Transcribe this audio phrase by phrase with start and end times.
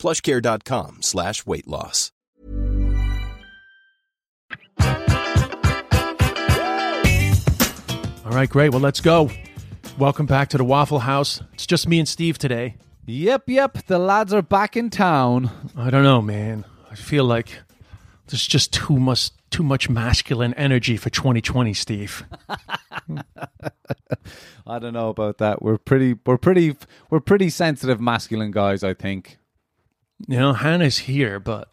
[0.00, 2.12] plushcare.com slash weight loss.
[8.30, 8.70] All right, great.
[8.70, 9.28] Well, let's go.
[9.98, 11.42] Welcome back to the Waffle House.
[11.52, 12.76] It's just me and Steve today.
[13.06, 13.86] Yep, yep.
[13.86, 15.50] The lads are back in town.
[15.76, 16.64] I don't know, man.
[16.90, 17.58] I feel like
[18.28, 22.24] there's just too much too much masculine energy for 2020, Steve.
[24.64, 25.60] I don't know about that.
[25.60, 26.76] We're pretty, we're pretty,
[27.10, 28.84] we're pretty sensitive masculine guys.
[28.84, 29.39] I think.
[30.28, 31.70] You know, Hannah's here, but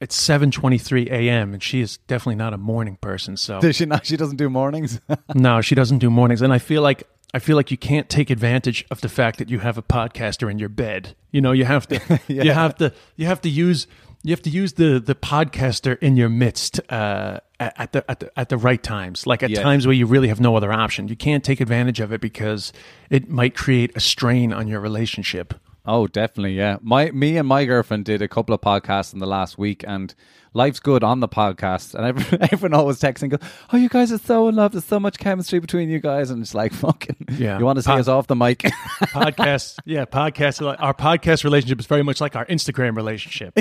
[0.00, 1.52] it's 7:23 a.m.
[1.54, 3.36] and she is definitely not a morning person.
[3.36, 4.06] So Does she not?
[4.06, 5.00] She doesn't do mornings.
[5.34, 8.30] no, she doesn't do mornings, and I feel like I feel like you can't take
[8.30, 11.14] advantage of the fact that you have a podcaster in your bed.
[11.30, 13.86] You know, you have to, you have to, you have to use,
[14.24, 18.20] you have to use the the podcaster in your midst uh, at, at the at
[18.20, 19.62] the at the right times, like at Yeah.
[19.62, 21.08] times where you really have no other option.
[21.08, 22.72] You can't take advantage of it because
[23.10, 25.54] it might create a strain on your relationship.
[25.86, 26.54] Oh, definitely.
[26.54, 26.78] Yeah.
[26.82, 30.14] My, me and my girlfriend did a couple of podcasts in the last week, and
[30.52, 31.94] life's good on the podcast.
[31.94, 33.40] And everyone, everyone always texting, goes,
[33.72, 34.72] "Oh, you guys are so in love.
[34.72, 37.58] There's so much chemistry between you guys." And it's like, fucking, Yeah.
[37.58, 38.58] You want to see Pod- us off the mic?
[38.58, 40.60] Podcasts, yeah, podcasts.
[40.80, 43.58] Our podcast relationship is very much like our Instagram relationship.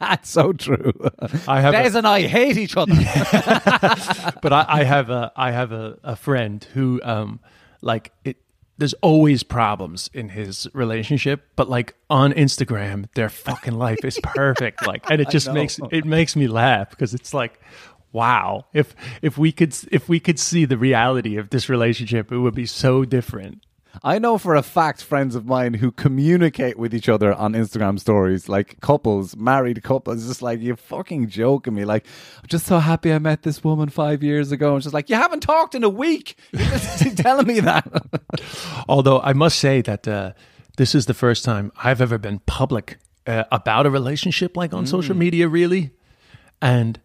[0.00, 0.92] That's so true.
[1.48, 2.94] I have a- and I hate each other.
[4.42, 7.40] but I, I have a I have a, a friend who um
[7.80, 8.36] like it
[8.78, 14.86] there's always problems in his relationship, but like on Instagram, their fucking life is perfect.
[14.86, 17.60] Like, and it just makes it makes me laugh because it's like,
[18.12, 22.38] wow, if if we could if we could see the reality of this relationship, it
[22.38, 23.64] would be so different.
[24.02, 27.98] I know for a fact friends of mine who communicate with each other on Instagram
[27.98, 31.84] stories, like couples, married couples, just like you fucking joking me.
[31.84, 32.06] Like,
[32.42, 34.74] I'm just so happy I met this woman five years ago.
[34.74, 36.36] And she's like, you haven't talked in a week.
[36.52, 37.86] You're just telling me that.
[38.88, 40.32] Although I must say that uh,
[40.76, 44.86] this is the first time I've ever been public uh, about a relationship, like on
[44.86, 45.92] social media, really.
[46.60, 47.00] And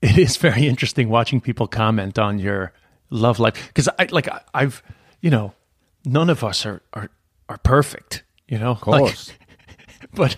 [0.00, 2.72] it is very interesting watching people comment on your
[3.10, 4.82] love life because I like I, I've
[5.20, 5.52] you know
[6.04, 7.10] none of us are are
[7.48, 8.72] are perfect, you know.
[8.72, 9.32] Of course.
[10.14, 10.36] but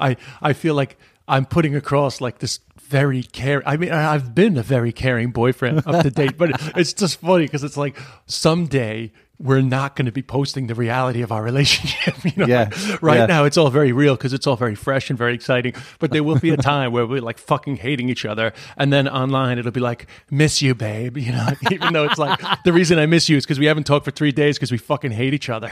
[0.00, 3.62] I I feel like I'm putting across like this very care.
[3.66, 7.44] I mean, I've been a very caring boyfriend up to date, but it's just funny
[7.44, 12.14] because it's like someday we're not going to be posting the reality of our relationship.
[12.24, 12.70] You know, Yeah,
[13.02, 13.26] right yeah.
[13.26, 15.74] now it's all very real because it's all very fresh and very exciting.
[15.98, 19.08] But there will be a time where we're like fucking hating each other, and then
[19.08, 22.98] online it'll be like "miss you, babe." You know, even though it's like the reason
[22.98, 25.34] I miss you is because we haven't talked for three days because we fucking hate
[25.34, 25.70] each other.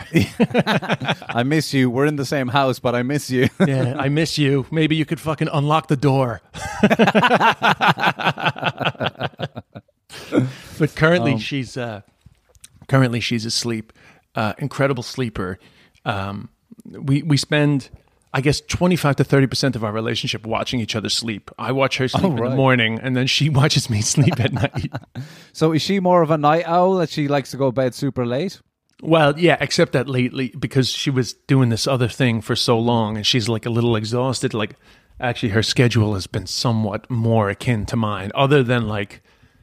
[1.29, 1.89] I miss you.
[1.91, 3.49] We're in the same house, but I miss you.
[3.67, 4.67] Yeah, I miss you.
[4.71, 6.41] Maybe you could fucking unlock the door.
[10.79, 12.01] but currently she's uh
[12.89, 13.93] currently she's asleep.
[14.35, 15.59] Uh incredible sleeper.
[16.05, 16.49] Um
[16.85, 17.91] we we spend
[18.35, 21.51] I guess 25 to 30% of our relationship watching each other sleep.
[21.59, 24.91] I watch her sleep in the morning and then she watches me sleep at night.
[25.53, 27.95] so is she more of a night owl that she likes to go to bed
[27.95, 28.61] super late?
[29.03, 33.17] Well, yeah, except that lately because she was doing this other thing for so long
[33.17, 34.55] and she's like a little exhausted.
[34.55, 34.77] Like,
[35.19, 39.21] actually, her schedule has been somewhat more akin to mine, other than like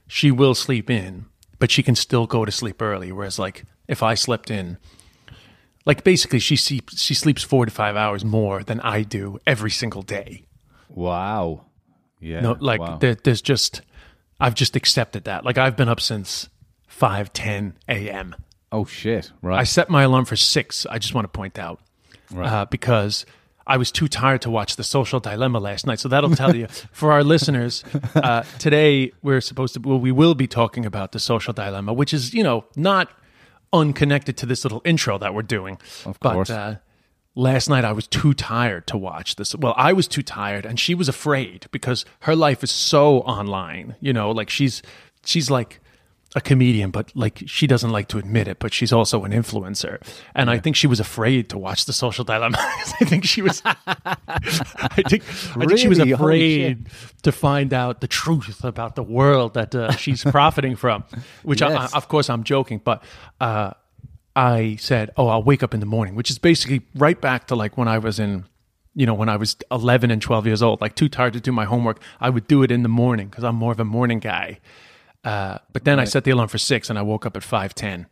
[0.07, 1.25] she will sleep in,
[1.59, 3.11] but she can still go to sleep early.
[3.11, 4.77] Whereas, like, if I slept in,
[5.85, 9.71] like basically she sleeps she sleeps four to five hours more than I do every
[9.71, 10.45] single day.
[10.89, 11.65] Wow.
[12.19, 12.41] Yeah.
[12.41, 12.97] No, like wow.
[12.97, 13.81] there, there's just
[14.39, 15.45] I've just accepted that.
[15.45, 16.49] Like I've been up since
[16.87, 18.35] five ten a.m.
[18.71, 19.31] oh shit.
[19.41, 19.59] Right.
[19.59, 20.85] I set my alarm for six.
[20.85, 21.81] I just want to point out
[22.35, 23.25] uh, because
[23.69, 25.99] I was too tired to watch The Social Dilemma last night.
[25.99, 27.83] So that'll tell you for our listeners.
[28.15, 29.79] Uh, today we're supposed to.
[29.79, 33.11] Well, we will be talking about The Social Dilemma, which is you know not
[33.71, 35.77] unconnected to this little intro that we're doing.
[36.05, 36.49] Of course.
[36.49, 36.75] But, uh,
[37.35, 39.55] Last night I was too tired to watch this.
[39.55, 43.95] Well, I was too tired and she was afraid because her life is so online.
[44.01, 44.81] You know, like she's
[45.23, 45.79] she's like
[46.35, 49.99] a comedian, but like she doesn't like to admit it, but she's also an influencer.
[50.35, 52.57] And I think she was afraid to watch the social dilemma.
[53.01, 53.73] I think she was I
[55.07, 55.23] think
[55.57, 56.87] I think she was afraid
[57.23, 61.03] to find out the truth about the world that uh, she's profiting from,
[61.43, 61.93] which Yes.
[61.93, 63.03] I, of course I'm joking, but
[63.41, 63.71] uh,
[64.35, 67.55] I said, "Oh, I'll wake up in the morning," which is basically right back to
[67.55, 68.45] like when I was in
[68.95, 71.51] you know, when I was 11 and 12 years old, like too tired to do
[71.51, 74.19] my homework, I would do it in the morning because I'm more of a morning
[74.19, 74.59] guy.
[75.23, 78.05] Uh, but then I set the alarm for six and I woke up at 5:10.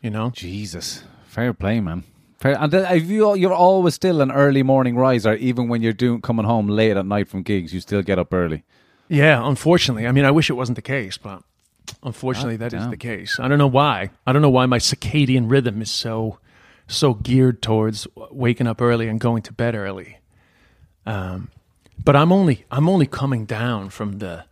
[0.00, 0.30] You know?
[0.30, 2.04] Jesus, fair play, man.
[2.38, 6.20] Fair, and if you you're always still an early morning riser, even when you're doing
[6.20, 8.64] coming home late at night from gigs, you still get up early.
[9.08, 10.06] Yeah, unfortunately.
[10.06, 11.42] I mean, I wish it wasn't the case, but
[12.02, 12.90] unfortunately, that is damn.
[12.90, 13.38] the case.
[13.38, 14.10] I don't know why.
[14.26, 16.38] I don't know why my circadian rhythm is so
[16.88, 20.18] so geared towards waking up early and going to bed early.
[21.06, 21.50] Um,
[22.04, 24.44] but I'm only I'm only coming down from the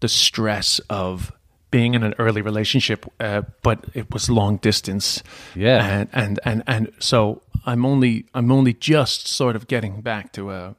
[0.00, 1.32] the stress of
[1.70, 5.22] being in an early relationship, uh, but it was long distance.
[5.54, 5.84] Yeah.
[5.84, 10.50] and and and and so I'm only I'm only just sort of getting back to
[10.50, 10.76] a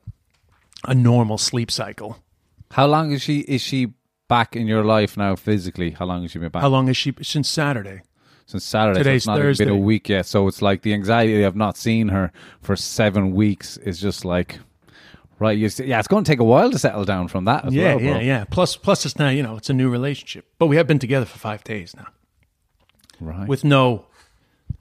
[0.86, 2.18] a normal sleep cycle.
[2.72, 3.40] How long is she?
[3.42, 3.94] Is she
[4.28, 5.92] back in your life now physically?
[5.92, 6.62] How long has she been back?
[6.62, 8.02] How long has she since Saturday?
[8.46, 9.00] Since Saturday.
[9.00, 10.26] Today's so it's not been a week yet.
[10.26, 12.32] So it's like the anxiety of not seeing her
[12.62, 14.60] for seven weeks is just like,
[15.40, 15.58] right?
[15.58, 17.66] You yeah, it's going to take a while to settle down from that.
[17.66, 18.44] As yeah, well, yeah, yeah.
[18.46, 21.26] Plus, plus, it's now you know it's a new relationship, but we have been together
[21.26, 22.08] for five days now
[23.20, 23.48] Right.
[23.48, 24.06] with no,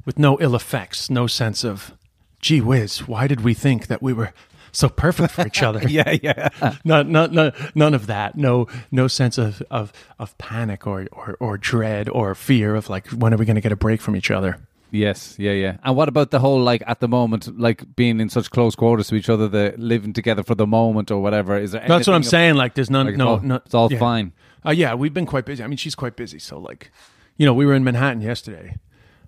[0.05, 1.93] with no ill effects, no sense of,
[2.41, 4.33] gee whiz, why did we think that we were
[4.71, 5.81] so perfect for each other?
[5.89, 6.49] yeah, yeah.
[6.85, 8.37] not, not, not, none of that.
[8.37, 13.09] No, no sense of of of panic or or, or dread or fear of like
[13.09, 14.59] when are we going to get a break from each other.
[14.91, 15.77] Yes, yeah, yeah.
[15.83, 19.09] And what about the whole like at the moment, like being in such close quarters
[19.09, 21.59] to each other, the living together for the moment or whatever?
[21.59, 21.85] Is there?
[21.87, 22.55] That's what I'm saying.
[22.55, 23.07] Like, there's none.
[23.07, 23.99] Like, no, it's all, no, it's all yeah.
[23.99, 24.33] fine.
[24.65, 25.63] Uh, yeah, we've been quite busy.
[25.63, 26.39] I mean, she's quite busy.
[26.39, 26.91] So, like,
[27.37, 28.77] you know, we were in Manhattan yesterday,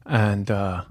[0.07, 0.85] and uh,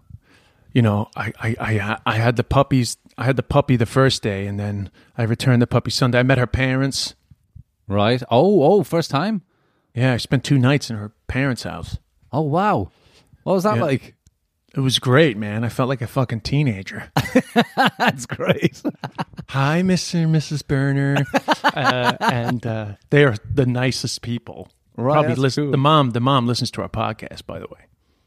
[0.72, 2.98] you know, I, I, I, I had the puppies.
[3.18, 6.20] I had the puppy the first day, and then I returned the puppy Sunday.
[6.20, 7.16] I met her parents.
[7.88, 8.22] Right.
[8.30, 9.42] Oh, oh, first time.
[9.96, 11.98] Yeah, I spent two nights in her parents' house.
[12.32, 12.92] Oh, wow.
[13.44, 13.84] What was that Yeah.
[13.84, 14.16] like?
[14.76, 15.64] It was great, man.
[15.64, 17.12] I felt like a fucking teenager.
[17.98, 18.82] That's great.
[19.50, 20.24] Hi, Mr.
[20.24, 20.66] and Mrs.
[20.68, 21.26] Burner,
[21.64, 24.70] uh, and uh, they are the nicest people.
[24.96, 25.64] Right, Probably that's listen.
[25.66, 25.72] cool.
[25.72, 27.80] The mom, the mom listens to our podcast, by the way.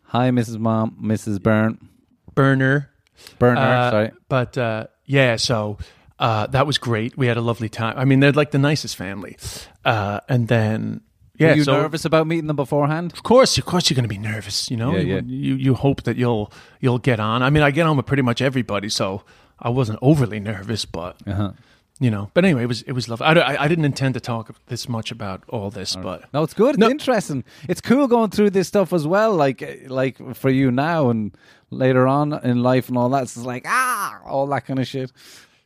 [0.05, 0.59] Hi, Mrs.
[0.59, 1.41] Mom, Mrs.
[1.41, 1.89] Byrne,
[2.35, 2.91] Burner,
[3.39, 3.61] Burner.
[3.61, 4.11] Uh, sorry.
[4.29, 5.79] But uh, yeah, so
[6.19, 7.17] uh, that was great.
[7.17, 7.97] We had a lovely time.
[7.97, 9.37] I mean, they're like the nicest family.
[9.85, 11.03] Uh, and then
[11.43, 13.13] yeah, Were you so nervous about meeting them beforehand?
[13.13, 14.71] of course, of course, you're going to be nervous.
[14.71, 15.21] You know, Yeah, you, yeah.
[15.25, 17.43] you you hope that you'll you'll get on.
[17.43, 19.23] I mean, I get on with pretty much everybody, so
[19.59, 21.17] I wasn't overly nervous, but.
[21.27, 21.53] Uh-huh.
[22.01, 23.27] You know, but anyway, it was it was lovely.
[23.27, 26.55] I, I, I didn't intend to talk this much about all this, but No, it's
[26.55, 26.71] good.
[26.71, 26.91] It's No.
[26.91, 27.45] interesting.
[27.69, 29.33] It's cool going through this stuff as well.
[29.37, 31.31] Like, like for you now and
[31.71, 33.23] later on in life and all that.
[33.25, 35.13] It's like ah, all that kind of shit.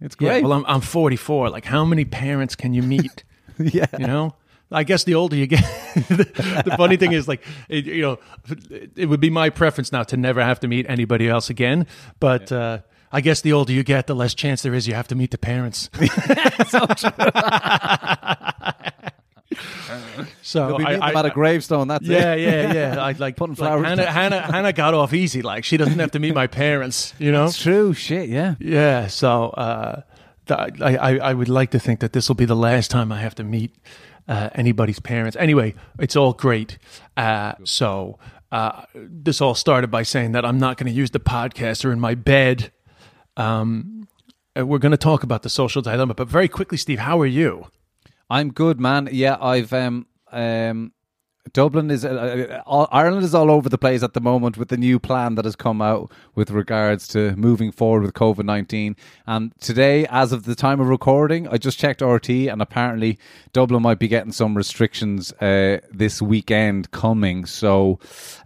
[0.01, 0.29] It's yeah.
[0.29, 0.43] great.
[0.45, 1.49] Well, I'm I'm 44.
[1.49, 3.25] Like, how many parents can you meet?
[3.59, 3.87] yeah.
[3.99, 4.35] you know
[4.71, 5.61] i guess the older you get
[5.95, 8.19] the, the funny thing is like it, you know
[8.97, 11.87] it would be my preference now to never have to meet anybody else again
[12.21, 12.79] but uh
[13.13, 15.31] I guess the older you get, the less chance there is you have to meet
[15.31, 15.89] the parents.
[20.43, 21.89] so I, I, at a gravestone.
[21.89, 22.41] That's yeah, it.
[22.41, 23.03] yeah, yeah.
[23.03, 24.13] I like Putting like flowers Hannah, down.
[24.13, 25.43] Hannah, Hannah got off easy.
[25.43, 27.15] Like she doesn't have to meet my parents.
[27.19, 27.95] You know, It's true.
[27.95, 28.29] Shit.
[28.29, 28.57] Yeah.
[28.59, 30.03] yeah, so uh,
[30.47, 33.13] th- I, I, I would like to think that this will be the last time
[33.13, 33.75] I have to meet
[34.29, 35.37] uh, anybody's parents.
[35.39, 36.79] Anyway, it's all great.
[37.17, 38.19] Uh, so
[38.53, 42.01] uh, this all started by saying that I'm not going to use the podcaster in
[42.01, 42.73] my bed.
[43.37, 44.09] Um,
[44.59, 47.27] uh, we're going to talk about the social dilemma, but very quickly, Steve, how are
[47.27, 47.67] you?
[48.31, 49.09] I'm good, man.
[49.13, 50.93] Yeah, I've um um
[51.53, 54.69] Dublin is uh, uh, all, Ireland is all over the place at the moment with
[54.69, 58.97] the new plan that has come out with regards to moving forward with COVID nineteen.
[59.27, 63.19] And today, as of the time of recording, I just checked RT, and apparently
[63.53, 67.45] Dublin might be getting some restrictions uh, this weekend coming.
[67.45, 68.01] So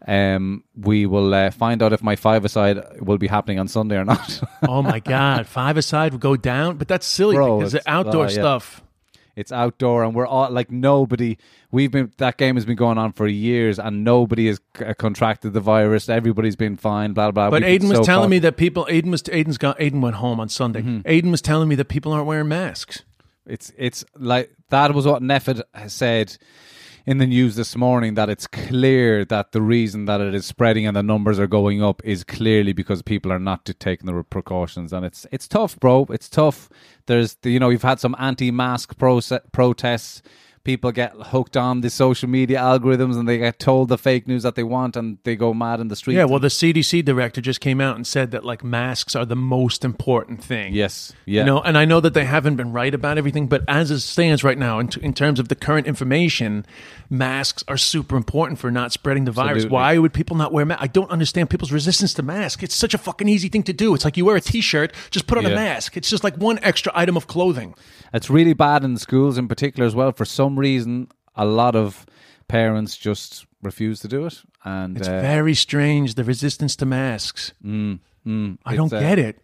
[0.06, 3.96] um, we will uh, find out if my five aside will be happening on Sunday
[3.96, 4.42] or not.
[4.62, 8.26] Oh my God, five aside would go down, but that's silly Bro, because the outdoor
[8.26, 8.58] oh, yeah.
[9.36, 11.36] It's outdoor, and we're all like nobody.
[11.70, 15.52] We've been that game has been going on for years, and nobody has c- contracted
[15.52, 16.08] the virus.
[16.08, 17.12] Everybody's been fine.
[17.12, 17.50] Blah blah.
[17.50, 18.86] But We've Aiden was so telling me that people.
[18.90, 19.22] Aiden was.
[19.24, 19.78] Aiden's got.
[19.78, 20.82] Aiden went home on Sunday.
[20.82, 21.08] Mm-hmm.
[21.08, 23.04] Aiden was telling me that people aren't wearing masks.
[23.46, 26.36] it's it's like that was what NPHET has said
[27.06, 30.86] in the news this morning that it's clear that the reason that it is spreading
[30.86, 34.92] and the numbers are going up is clearly because people are not taking the precautions.
[34.92, 36.06] And it's it's tough bro.
[36.10, 36.68] It's tough.
[37.06, 40.22] There's the, you know you've had some anti-mask proce- protests
[40.62, 44.42] people get hooked on the social media algorithms and they get told the fake news
[44.42, 46.16] that they want and they go mad in the streets.
[46.16, 49.34] Yeah, well, the CDC director just came out and said that like masks are the
[49.36, 50.74] most important thing.
[50.74, 53.64] yes, yeah, You know, and I know that they haven't been right about everything, but
[53.68, 56.66] as it stands right now, in, t- in terms of the current information,
[57.08, 59.50] masks are super important for not spreading the virus.
[59.64, 59.74] Absolutely.
[59.74, 60.82] Why would people not wear masks?
[60.84, 62.62] I don't understand people's resistance to masks.
[62.62, 63.94] It's such a fucking easy thing to do.
[63.94, 65.50] It's like you wear a t-shirt, just put on Yeah.
[65.50, 65.96] a mask.
[65.96, 67.74] It's just like one extra item of clothing.
[68.12, 70.12] It's really bad in schools in particular as well.
[70.12, 72.06] For some reason, a lot of
[72.48, 77.52] parents just refuse to do it, and It's uh, very strange the resistance to masks.
[77.64, 79.38] I don't uh, get it.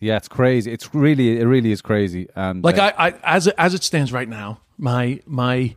[0.00, 0.72] yeah, it's crazy.
[0.72, 2.28] It's really, it really is crazy.
[2.34, 5.74] And Like uh, I, I as it, as it stands right now, my my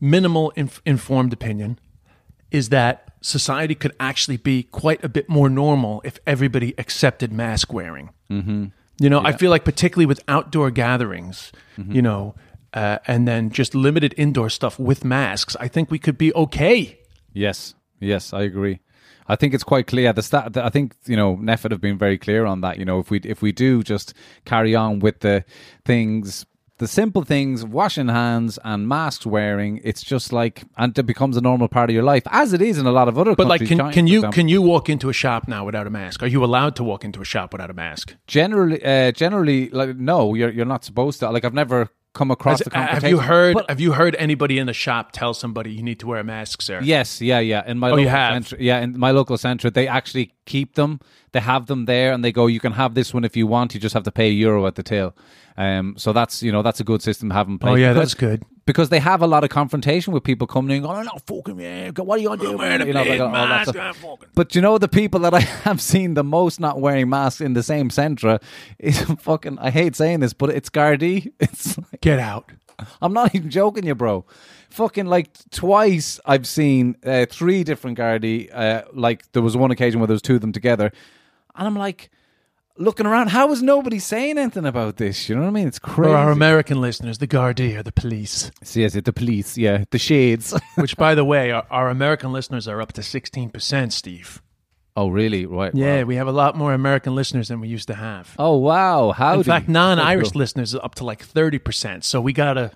[0.00, 1.78] minimal inf- informed opinion
[2.50, 7.72] is that society could actually be quite a bit more normal if everybody accepted mask
[7.72, 8.10] wearing.
[8.30, 8.66] Mm-hmm.
[9.00, 11.92] You know, I feel like particularly with outdoor gatherings, Mm-hmm.
[11.92, 12.34] you know,
[12.74, 16.98] uh, and then just limited indoor stuff with masks, I think we could be okay.
[17.32, 18.80] Yes, yes, I agree.
[19.28, 20.12] I think it's quite clear.
[20.12, 22.78] The stat, I think you know, NPHET have been very clear on that.
[22.78, 24.14] You know, if we if we do just
[24.44, 25.44] carry on with the
[25.84, 26.44] things,
[26.78, 31.40] the simple things, washing hands and masks wearing, it's just like and it becomes a
[31.40, 33.60] normal part of your life, as it is in a lot of other But like,
[33.60, 33.68] countries.
[33.68, 34.34] can China, can for you example.
[34.34, 36.22] can you walk into a shop now without a mask?
[36.24, 38.16] Are you allowed to walk into a shop without a mask?
[38.26, 41.30] generally uh, generally like no, you're you're not supposed to.
[41.30, 43.54] Like I've never come across Has- the have you heard?
[43.54, 46.24] But- have you heard anybody in the shop tell somebody you need to wear a
[46.24, 46.80] mask, sir?
[46.82, 47.62] Yes, yeah, yeah.
[47.66, 48.34] In my Oh, local you have?
[48.46, 51.00] centre, yeah, in my local centre, they actually keep them.
[51.32, 53.74] They have them there, and they go, "You can have this one if you want.
[53.74, 55.14] You just have to pay a euro at the till."
[55.56, 57.72] Um, so that's you know that's a good system to have in place.
[57.72, 58.42] Oh yeah, because, that's good.
[58.64, 61.60] because they have a lot of confrontation with people coming in, going, "I'm not fucking
[61.60, 64.04] yeah, what are you gonna do?" You know, like, all that stuff.
[64.34, 67.52] But you know the people that I have seen the most not wearing masks in
[67.52, 68.38] the same centre
[68.78, 69.58] is fucking.
[69.58, 71.32] I hate saying this, but it's Gardaí.
[71.40, 72.50] It's like, Get out.
[73.00, 74.24] I'm not even joking you, bro.
[74.72, 78.48] Fucking like twice I've seen uh, three different Gardaí.
[78.52, 80.90] Uh, like there was one occasion where there was two of them together,
[81.54, 82.10] and I'm like
[82.78, 83.28] looking around.
[83.28, 85.28] How is nobody saying anything about this?
[85.28, 85.68] You know what I mean?
[85.68, 86.08] It's crazy.
[86.08, 88.50] For our American listeners, the Gardaí are the police.
[88.62, 89.58] See, yes, it the police.
[89.58, 90.58] Yeah, the shades.
[90.76, 93.92] Which, by the way, our, our American listeners are up to sixteen percent.
[93.92, 94.40] Steve.
[94.96, 95.44] oh, really?
[95.44, 95.74] Right.
[95.74, 96.04] Yeah, wow.
[96.04, 98.34] we have a lot more American listeners than we used to have.
[98.38, 99.12] Oh wow.
[99.12, 99.34] How?
[99.34, 102.04] In fact, non-Irish listeners are up to like thirty percent.
[102.04, 102.72] So we gotta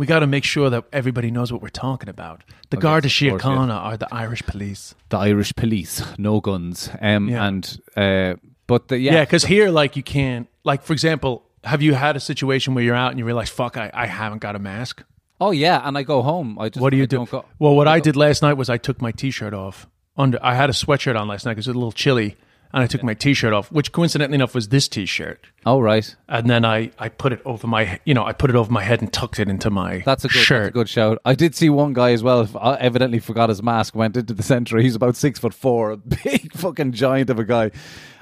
[0.00, 2.42] we gotta make sure that everybody knows what we're talking about.
[2.70, 3.50] The Garda yes, course, yeah.
[3.50, 4.94] Síochána are the Irish police.
[5.10, 6.88] the Irish police, no guns.
[7.02, 7.46] Um, Yeah.
[7.46, 8.34] and uh,
[8.66, 10.48] but the, yeah, Yeah, because here, like, you can't.
[10.64, 13.76] Like, for example, have you had a situation where you're out and you realize, "Fuck,
[13.76, 15.04] I, I haven't got a mask."
[15.42, 16.58] oh yeah, and I go home.
[16.58, 17.16] I just What do you I do?
[17.16, 19.86] don't Go, well, what I did last night was I took my t-shirt off.
[20.16, 22.36] Under, I had a sweatshirt on last night because it was a little chilly,
[22.72, 25.44] and I took my t-shirt off, which coincidentally enough was this t-shirt.
[25.66, 26.14] oh right.
[26.28, 28.82] And then I, I put it over my, you know, I put it over my
[28.82, 30.62] head and tucked it into my That's a good, shirt.
[30.62, 31.18] That's a good shout.
[31.24, 32.48] I did see one guy as well.
[32.80, 33.94] Evidently forgot his mask.
[33.94, 34.78] Went into the centre.
[34.78, 37.70] He's about six foot four, a big fucking giant of a guy,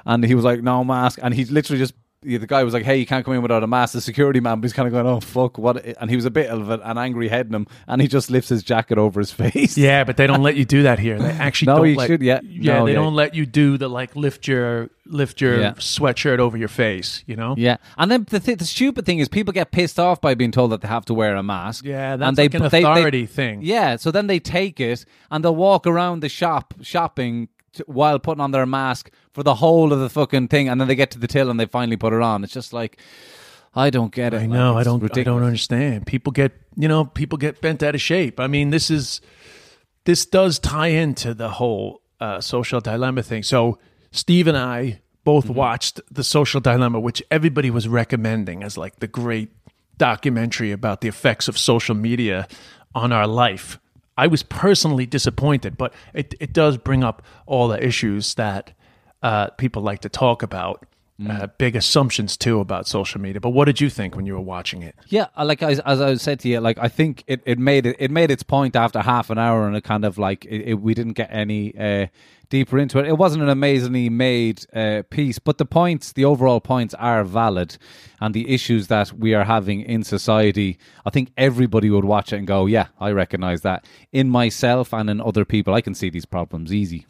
[0.05, 1.93] and he was like, "No mask." And he literally just.
[2.21, 4.39] Yeah, the guy was like, "Hey, you can't come in without a mask." The security
[4.41, 6.69] man, but he's kind of going, "Oh fuck, what?" And he was a bit of
[6.69, 9.77] an angry head in him, and he just lifts his jacket over his face.
[9.77, 11.17] Yeah, but they don't let you do that here.
[11.17, 12.39] They actually No, don't you let, should, yeah.
[12.43, 12.79] yeah.
[12.79, 12.99] No, they yeah.
[12.99, 15.71] don't let you do the like lift your lift your Yeah.
[15.73, 17.23] sweatshirt over your face.
[17.25, 17.55] You know.
[17.57, 20.51] Yeah, and then the th- the stupid thing is people get pissed off by being
[20.51, 21.85] told that they have to wear a mask.
[21.85, 23.61] Yeah, that's and they, like an they- they- authority thing.
[23.63, 28.19] Yeah, so then they take it and they'll walk around the shop shopping t- while
[28.19, 31.11] putting on their mask for the whole of the fucking thing, and then they get
[31.11, 32.43] to the till and they finally put it on.
[32.43, 32.97] It's just like
[33.75, 34.37] I don't get it.
[34.37, 34.77] I like, know.
[34.77, 35.03] I don't.
[35.17, 36.05] I don't understand.
[36.07, 36.51] People get.
[36.75, 37.05] You know.
[37.05, 38.39] People get bent out of shape.
[38.39, 39.21] I mean, this is.
[40.05, 43.43] This does tie into the whole uh, social dilemma thing.
[43.43, 43.77] So
[44.11, 45.53] Steve and I both Mm-hmm.
[45.53, 49.49] watched the social dilemma, which everybody was recommending as like the great
[49.97, 52.47] documentary about the effects of social media
[52.95, 53.77] on our life.
[54.17, 58.73] I was personally disappointed, but it it does bring up all the issues that
[59.21, 60.85] uh, people like to talk about.
[61.27, 63.41] Uh, big assumptions too about social media.
[63.41, 64.95] But what did you think when you were watching it?
[65.09, 67.97] Yeah, like as, as I said to you, like I think it, it made it
[67.99, 70.73] it made its point after half an hour, and it kind of like it, it,
[70.75, 72.07] we didn't get any uh,
[72.49, 73.07] deeper into it.
[73.07, 77.77] It wasn't an amazingly made uh, piece, but the points, the overall points, are valid,
[78.21, 82.37] and the issues that we are having in society, I think everybody would watch it
[82.37, 85.73] and go, "Yeah, I recognize that in myself and in other people.
[85.73, 87.05] I can see these problems easy."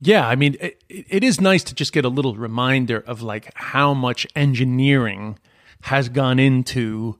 [0.00, 3.50] Yeah, I mean, it, it is nice to just get a little reminder of like
[3.54, 5.38] how much engineering
[5.82, 7.18] has gone into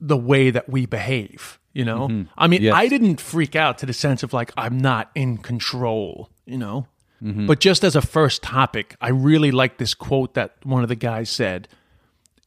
[0.00, 1.58] the way that we behave.
[1.72, 2.30] You know, mm-hmm.
[2.38, 2.74] I mean, Yes.
[2.74, 6.30] I didn't freak out to the sense of like I'm not in control.
[6.46, 6.86] You know,
[7.22, 7.46] mm-hmm.
[7.46, 10.96] but just as a first topic, I really like this quote that one of the
[10.96, 11.68] guys said: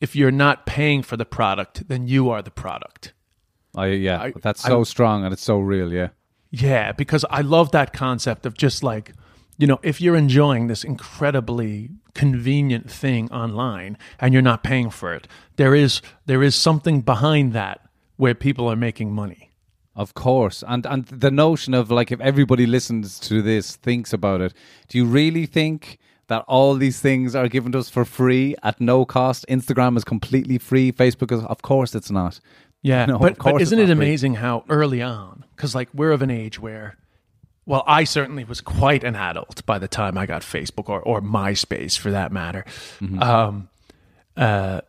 [0.02, 3.14] "If you're not paying for the product, then you are the product."
[3.76, 5.94] I yeah, I- that's I- so strong and it's so real.
[5.94, 6.10] Yeah,
[6.50, 9.14] Yeah, because I love that concept of just like,
[9.60, 15.14] you know, if you're enjoying this incredibly convenient thing online and you're not paying for
[15.14, 17.78] it, there is there is something behind that
[18.18, 19.52] where people are making money.
[19.96, 20.64] of course.
[20.68, 24.54] And and the notion of like if everybody listens to this, thinks about it,
[24.88, 25.98] do you really think?
[26.30, 29.46] That all these things are given to us for free at no cost.
[29.50, 30.92] Instagram is completely free.
[30.92, 32.40] Facebook is, of course, it's not.
[32.84, 34.06] Yeah, No, but, of course but isn't it not free.
[34.06, 36.98] amazing how early on, because like we're of an age where,
[37.70, 41.22] well, I certainly was quite an adult by the time I got Facebook or or
[41.22, 42.66] MySpace for that matter.
[43.00, 43.22] Mm-hmm.
[43.22, 43.70] Um,
[44.36, 44.82] uh,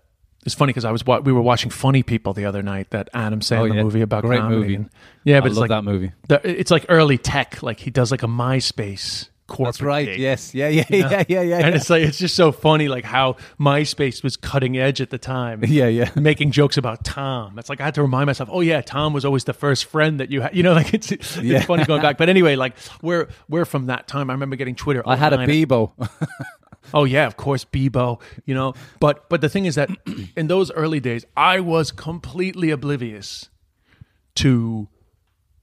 [0.46, 3.10] it's funny because I was wa- we were watching Funny People the other night, that
[3.12, 3.82] Adam Sandler Oh, yeah.
[3.82, 4.60] movie about Great comedy.
[4.60, 4.74] movie.
[4.76, 4.90] and-
[5.24, 6.12] yeah, I but it's love like that movie.
[6.28, 7.62] the, it's like early tech.
[7.62, 9.74] Like he does like a MySpace corporate.
[9.74, 10.06] That's right.
[10.06, 10.18] gig.
[10.20, 10.54] Yes.
[10.54, 10.68] Yeah.
[10.68, 10.84] Yeah.
[10.88, 11.24] Yeah.
[11.28, 11.40] Yeah.
[11.42, 11.56] Yeah.
[11.58, 11.74] And yeah.
[11.76, 15.62] it's like it's just so funny, like how MySpace was cutting edge at the time.
[15.66, 16.10] Yeah, yeah.
[16.16, 17.58] making jokes about Tom.
[17.58, 20.20] It's like I had to remind myself, oh yeah, Tom was always the first friend
[20.20, 20.56] that you had.
[20.56, 21.60] You know, like it's it's Yeah.
[21.62, 22.16] funny going back.
[22.20, 24.30] But anyway, like we're we're from that time.
[24.30, 25.02] I remember getting Twitter.
[25.06, 25.48] I had a 09.
[25.48, 26.08] Bebo.
[26.92, 28.20] Oh yeah, of course, Bebo.
[28.46, 29.90] You know, but but the thing is that
[30.36, 33.48] in those early days, I was completely oblivious
[34.36, 34.88] to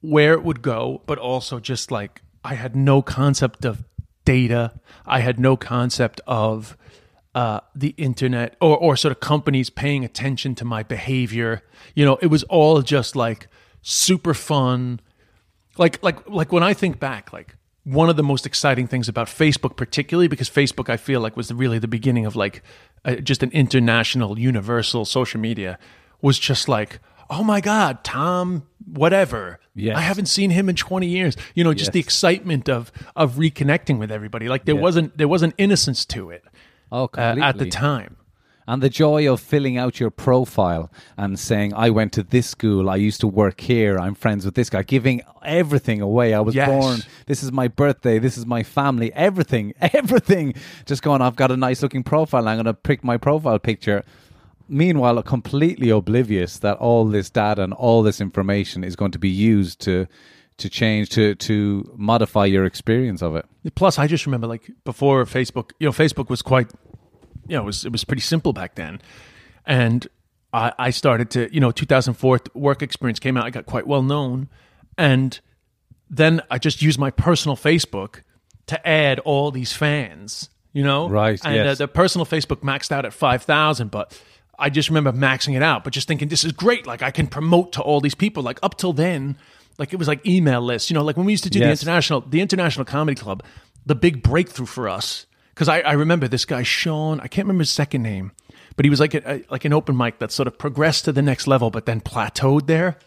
[0.02, 3.84] where it would go, but also just like I had no concept of
[4.24, 4.80] data.
[5.06, 6.78] I had no concept of
[7.36, 11.62] uh, the internet or or sort of companies paying attention to my behavior.
[11.94, 13.50] You know, it was all just like
[13.82, 15.02] super fun
[15.78, 19.28] like like like when I think back, like one of the most exciting things about
[19.28, 22.64] Facebook, particularly because Facebook, I feel like was really the beginning of like
[23.06, 25.80] uh, just an international, universal social media,
[26.22, 27.00] was just like,
[27.30, 29.60] oh my god, Tom, whatever.
[29.76, 29.98] Yes.
[29.98, 31.36] I haven't seen him in twenty years.
[31.56, 34.48] You know, just the excitement of of reconnecting with everybody.
[34.48, 34.82] Like there Yeah.
[34.82, 36.44] wasn't there wasn't innocence to it
[36.92, 38.18] Oh, uh, at the time.
[38.70, 42.90] And the joy of filling out your profile and saying, I went to this school,
[42.90, 46.34] I used to work here, I'm friends with this guy, giving everything away.
[46.34, 46.68] I was Yes.
[46.68, 50.54] born, this is my birthday, this is my family, everything, everything.
[50.86, 54.04] Just going, I've got a nice looking profile, I'm going to pick my profile picture.
[54.70, 59.30] Meanwhile, completely oblivious that all this data and all this information is going to be
[59.30, 60.08] used to
[60.58, 63.46] to change to to modify your experience of it.
[63.76, 66.72] Plus, I just remember like before Facebook, you know, Facebook was quite,
[67.48, 69.00] you know, it was it was pretty simple back then,
[69.66, 70.08] and
[70.52, 73.46] I, I started to, you know, 2004 work experience came out.
[73.46, 74.50] I got quite well known,
[74.98, 75.40] and
[76.10, 78.22] then I just used my personal Facebook
[78.66, 81.68] to add all these fans, you know, Right, And yes.
[81.68, 84.20] uh, the personal Facebook maxed out at five thousand, but.
[84.60, 86.88] I just remember maxing it out, but just thinking this is great.
[86.88, 88.42] Like I can promote to all these people.
[88.44, 89.38] Like up till then,
[89.78, 90.90] like it was like email lists.
[90.90, 93.44] You know, like when we used to do the international, the international comedy club,
[93.86, 95.26] the big breakthrough for us.
[95.54, 97.20] Because I, I remember this guy Sean.
[97.20, 98.32] I can't remember his second name,
[98.76, 101.22] but he was like a, like an open mic that sort of progressed to the
[101.22, 102.98] next level, but then plateaued there.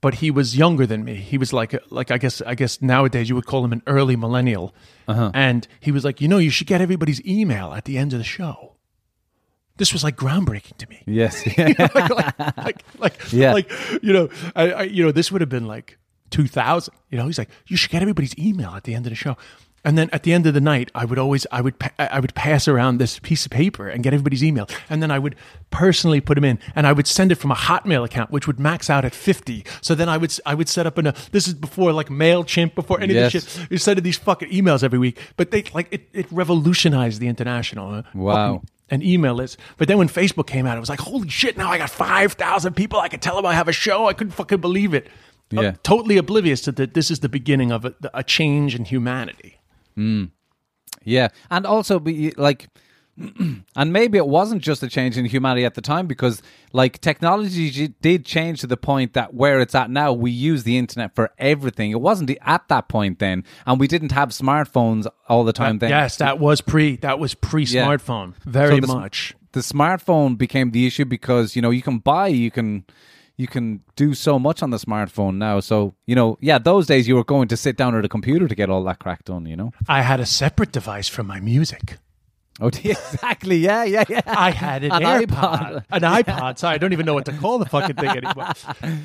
[0.00, 1.14] But he was younger than me.
[1.14, 4.16] He was like like I guess I guess nowadays you would call him an early
[4.16, 4.74] millennial.
[5.08, 5.30] Uh-huh.
[5.32, 8.18] And he was like, you know, you should get everybody's email at the end of
[8.18, 8.73] the show.
[9.76, 11.44] This was like groundbreaking to me Yes.
[11.58, 11.78] like,
[12.10, 13.52] like, like, like, Yeah.
[13.52, 13.70] like,
[14.02, 15.98] you know, I, I, you know, this would have been like
[16.30, 16.94] 2000.
[17.10, 19.36] You know, he's like, you should get everybody's email at the end of the show.
[19.84, 22.34] And then at the end of the night, I would always, I would, I would
[22.34, 25.36] pass around this piece of paper and get everybody's email, and then I would
[25.70, 28.58] personally put them in, and I would send it from a Hotmail account, which would
[28.58, 29.64] max out at fifty.
[29.82, 31.14] So then I would, I would set up in a.
[31.32, 33.34] This is before like Mailchimp, before any Yes.
[33.34, 33.70] of this shit.
[33.70, 37.92] You send these fucking emails every week, but they like it, it revolutionized the international.
[37.94, 38.34] uh, Wow.
[38.54, 39.58] fucking an email list.
[39.78, 42.74] But then when Facebook came out, it was like, holy shit, now I got 5,000
[42.74, 43.00] people.
[43.00, 44.06] I could tell them I have a show.
[44.08, 45.08] I couldn't fucking believe it.
[45.52, 45.72] I'm Yeah.
[45.82, 49.56] totally oblivious to that this is the beginning of a, a change in humanity.
[49.98, 50.30] Mm.
[51.04, 52.68] Yeah, and also be like,
[53.16, 57.88] and maybe it wasn't just a change in humanity at the time because like technology
[57.88, 61.30] did change to the point that where it's at now, we use the internet for
[61.38, 61.90] everything.
[61.92, 65.90] It wasn't at that point then, and we didn't have smartphones all the time then.
[65.90, 67.86] yes, that was pre that was pre Yeah.
[67.86, 68.34] smartphone.
[68.44, 69.34] Very So the much.
[69.52, 72.84] The smartphone became the issue because you know you can buy, you can.
[73.36, 75.58] You can do so much on the smartphone now.
[75.60, 78.46] So, you know, yeah, those days you were going to sit down at a computer
[78.46, 79.72] to get all that crack done, you know?
[79.88, 81.96] I had a separate device for my music.
[82.60, 83.56] Oh, exactly.
[83.56, 84.20] Yeah, yeah, yeah.
[84.24, 85.84] I had an, An AirPod, iPod.
[85.90, 86.58] an iPod.
[86.58, 88.52] Sorry, I don't even know what to call the fucking thing anymore.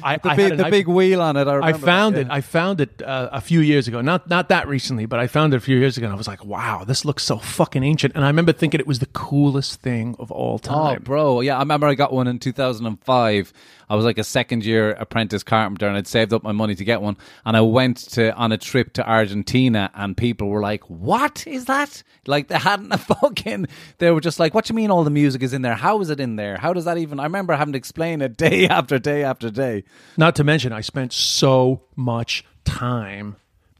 [0.03, 0.69] I, The, I big, the iPod.
[0.69, 1.47] big wheel on it.
[1.47, 2.27] I, I found that, it.
[2.29, 4.01] I found it uh, a few years ago.
[4.01, 6.27] Not not that recently, but I found it a few years ago, and I was
[6.27, 9.81] like, "Wow, this looks so fucking ancient." And I remember thinking it was the coolest
[9.81, 10.77] thing of all time.
[10.77, 11.01] Oh, time.
[11.01, 11.41] bro.
[11.41, 13.51] Yeah, I remember I got one in 2005.
[13.89, 16.83] I was like a second year apprentice carpenter, and I'd saved up my money to
[16.83, 17.17] get one.
[17.45, 21.65] And I went to on a trip to Argentina, and people were like, "What is
[21.65, 23.67] that?" Like they hadn't a fucking.
[23.97, 25.75] They were just like, "What do you mean all the music is in there?
[25.75, 26.57] How is it in there?
[26.57, 29.83] How does that even?" I remember having to explain it day after day after day.
[30.17, 33.35] Not to mention, I spent so much time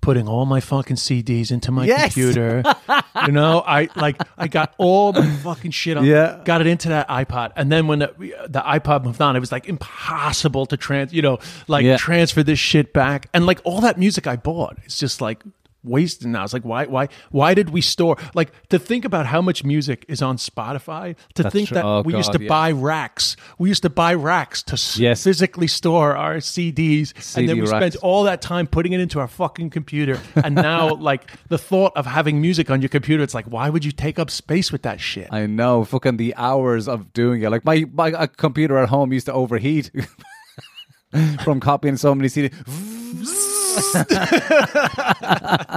[0.10, 2.16] putting all my fucking CDs into my Yes.
[2.16, 2.64] computer.
[3.28, 6.40] you know, I like I got all my fucking shit on, Yeah.
[6.46, 8.12] got it into that iPod, and then when the,
[8.50, 11.98] the iPod moved on, it was like impossible to trans, you know, like Yeah.
[11.98, 15.44] transfer this shit back, and like all that music I bought, it's just like
[15.84, 16.44] wasted now.
[16.44, 20.06] It's like why why why did we store like to think about how much music
[20.10, 21.16] is on Spotify?
[21.36, 21.76] To That's think true.
[21.76, 22.50] that Oh, we used to yeah.
[22.50, 25.24] buy racks, we used to buy racks to Yes.
[25.24, 29.28] physically store our CDs, and then we spent all that time putting it into our
[29.28, 30.20] fucking computer.
[30.36, 33.86] And now, like the thought of having music on your computer, it's like, why would
[33.86, 35.28] you take up space with that shit?
[35.32, 37.50] I know, fucking the hours of doing it.
[37.50, 39.92] Like my my computer at home used to overheat
[41.44, 43.49] from copying so many CDs.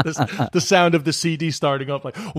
[0.04, 2.16] the, the sound of the CD starting up, like,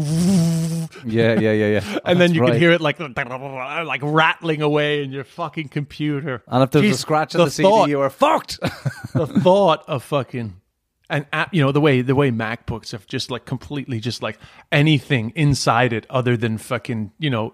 [1.06, 2.00] Yeah, yeah, yeah, yeah.
[2.06, 6.44] and then you That's can hear it like like rattling away in your fucking computer.
[6.48, 8.60] And if there's a scratch on the, CD, thought, you are fucked.
[9.14, 10.62] the thought of fucking
[11.10, 14.40] and app, you know the way the way MacBooks have just like completely just like
[14.72, 17.54] anything inside it other than fucking you know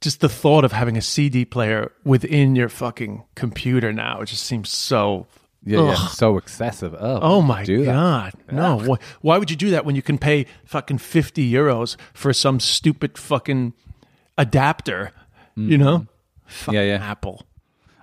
[0.00, 4.44] just the thought of having a CD player within your fucking computer now it just
[4.44, 5.26] seems so
[5.66, 5.94] yeah, yeah.
[6.08, 6.94] So excessive.
[6.98, 7.92] Oh, Oh my do that.
[7.92, 8.32] god!
[8.50, 12.32] No, why, why would you do that when you can pay fucking fifty euros for
[12.32, 13.74] some stupid fucking
[14.38, 15.10] adapter?
[15.56, 16.06] You know,
[16.46, 16.88] Fucking Mm-hmm.
[16.88, 17.10] Yeah, yeah.
[17.10, 17.46] Apple.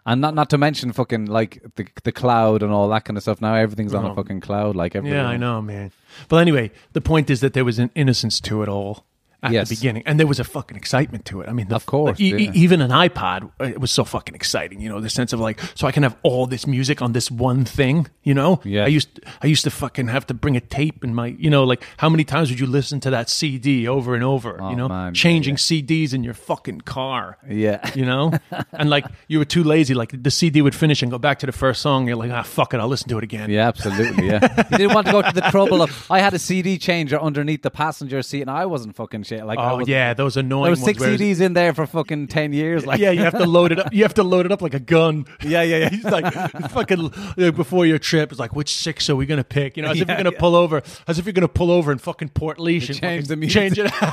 [0.05, 3.23] And not not to mention fucking like the the cloud and all that kind of
[3.23, 3.39] stuff.
[3.41, 4.15] Now everything's on a Oh.
[4.15, 4.75] fucking cloud.
[4.75, 5.17] Like everything.
[5.17, 5.91] Yeah, I know, man.
[6.27, 9.05] But anyway, the point is that there was an innocence to it all
[9.43, 9.69] at Yes.
[9.69, 11.49] the beginning, and there was a fucking excitement to it.
[11.49, 14.33] I mean, the, Of course, e- e- even an iPod, uh, it was so fucking
[14.35, 14.79] exciting.
[14.81, 17.29] You know, the sense of like, so I can have all this music on this
[17.29, 18.07] one thing.
[18.23, 18.85] You know, Yeah.
[18.85, 21.63] I used I used to fucking have to bring a tape in my, you know,
[21.65, 24.57] like how many times would you listen to that CD over and over?
[24.61, 27.37] Oh, you know, man, yeah, changing CDs in your fucking car.
[27.49, 27.81] Yeah.
[27.95, 28.31] You know,
[28.71, 29.93] and like you were too lazy.
[29.93, 32.07] Like the CD would finish and go back to the first song.
[32.07, 33.49] You're like, ah, fuck it, I'll listen to it again.
[33.49, 34.27] Yeah, absolutely.
[34.27, 36.07] Yeah, you didn't want to go to the trouble of.
[36.09, 39.45] I had a CD changer underneath the passenger seat, and I wasn't fucking shit.
[39.45, 40.85] Like, Oh was, yeah, those annoying there was ones.
[40.85, 42.85] six whereas- CDs in there for fucking ten years.
[42.85, 43.93] Like, yeah, you have to load it up.
[43.93, 45.25] You have to load it up like a gun.
[45.41, 45.89] yeah, yeah, yeah.
[45.93, 46.31] He's like
[46.71, 48.31] fucking uh, before your trip.
[48.31, 49.77] It's like which six are we gonna pick?
[49.77, 50.39] You know, as if Yeah, you're gonna yeah.
[50.39, 53.73] pull over, as if you're gonna pull over in fucking Portlaoise and Change the music.
[53.75, 53.91] change it.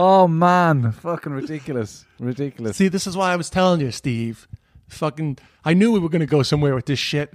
[0.00, 2.76] Oh man, fucking ridiculous, ridiculous.
[2.76, 4.46] See, this is why I was telling you, Steve.
[4.86, 7.34] Fucking, I knew we were gonna go somewhere with this shit.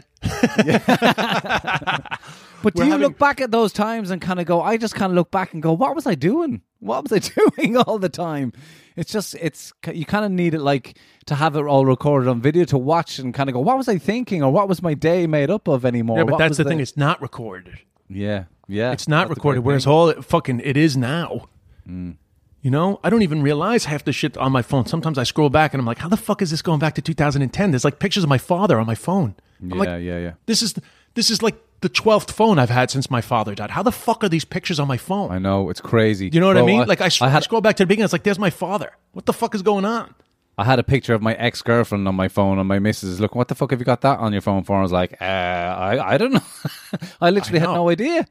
[2.63, 4.61] But do you having- look back at those times and kind of go?
[4.61, 6.61] I just kind of look back and go, "What was I doing?
[6.79, 7.19] What was I
[7.59, 8.53] doing all the time?"
[8.95, 12.41] It's just, it's you kind of need it like to have it all recorded on
[12.41, 14.93] video to watch and kind of go, "What was I thinking?" or "What was my
[14.93, 16.79] day made up of anymore?" yeah, but What that's was the thing.
[16.79, 17.79] It's not recorded.
[18.09, 19.61] yeah, yeah, It's not recorded.
[19.63, 21.47] Whereas all it fucking it is now.
[21.87, 22.15] Mm.
[22.61, 24.85] You know, I don't even realize half the shit on my phone.
[24.85, 27.01] Sometimes I scroll back and I'm like, how the fuck is this going back to
[27.01, 27.71] 2010?
[27.71, 29.35] There's like pictures of my father on my phone.
[29.61, 30.31] I'm yeah, like, yeah, yeah.
[30.45, 30.73] this is
[31.15, 33.69] this is like the 12th phone I've had since my father died.
[33.69, 35.31] How the fuck are these pictures on my phone?
[35.31, 36.29] I know it's crazy.
[36.33, 36.87] you know what I Bro, mean?
[36.87, 38.05] like I, I, I had scroll back to the beginning.
[38.05, 38.91] It's like, there's my father.
[39.11, 40.15] What the fuck is going on?
[40.57, 43.19] I had a picture of my ex girlfriend on my phone, and my missus is
[43.19, 44.77] looking, what the fuck have you got that on your phone for?
[44.77, 46.41] I was like, uh, I, I don't know.
[47.21, 47.75] I literally had know.
[47.75, 48.25] no idea.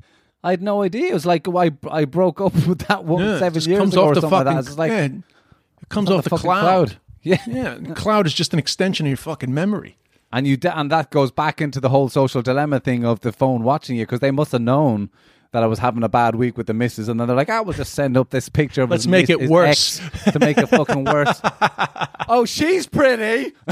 [0.44, 1.10] I had no idea.
[1.10, 3.94] It was like I, I broke up with that woman Yeah, it seven years comes
[3.94, 4.66] ago off or the something like that.
[4.66, 6.98] It's like yeah, it comes off the, fucking cloud.
[7.24, 9.96] Yeah, Yeah, cloud is just an extension of your fucking memory.
[10.32, 13.62] And you and that goes back into the whole social dilemma thing of the phone
[13.62, 15.10] watching you because they must have known
[15.52, 17.58] that I was having a bad week with the missus, and then they're like, ah,
[17.58, 20.00] "I will just send up this picture of Let's make it worse."
[20.32, 21.40] to make it fucking worse."
[22.28, 23.52] oh, she's pretty.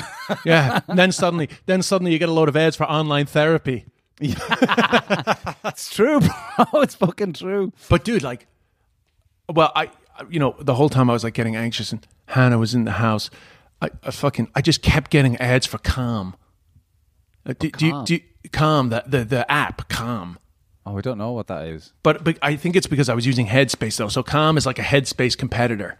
[0.45, 0.81] Yeah.
[0.87, 3.87] and then suddenly, then suddenly you get a load of ads for online therapy.
[5.65, 6.83] It's true, bro.
[6.83, 7.73] It's fucking true.
[7.89, 8.47] But dude, like,
[9.49, 9.91] well, I,
[10.29, 12.93] you know, the whole time I was like getting anxious, and Hannah was in the
[12.93, 13.31] house.
[13.83, 16.37] I, I fucking, I just kept getting ads for Calm.
[17.51, 18.05] Uh, do, do, you, Calm?
[18.05, 18.21] do you,
[18.53, 20.39] Calm, the, the the app Calm.
[20.87, 21.93] Oh, I don't know what that is.
[22.03, 24.09] But but I think it's because I was using Headspace though.
[24.09, 25.99] So Calm is like a Headspace competitor.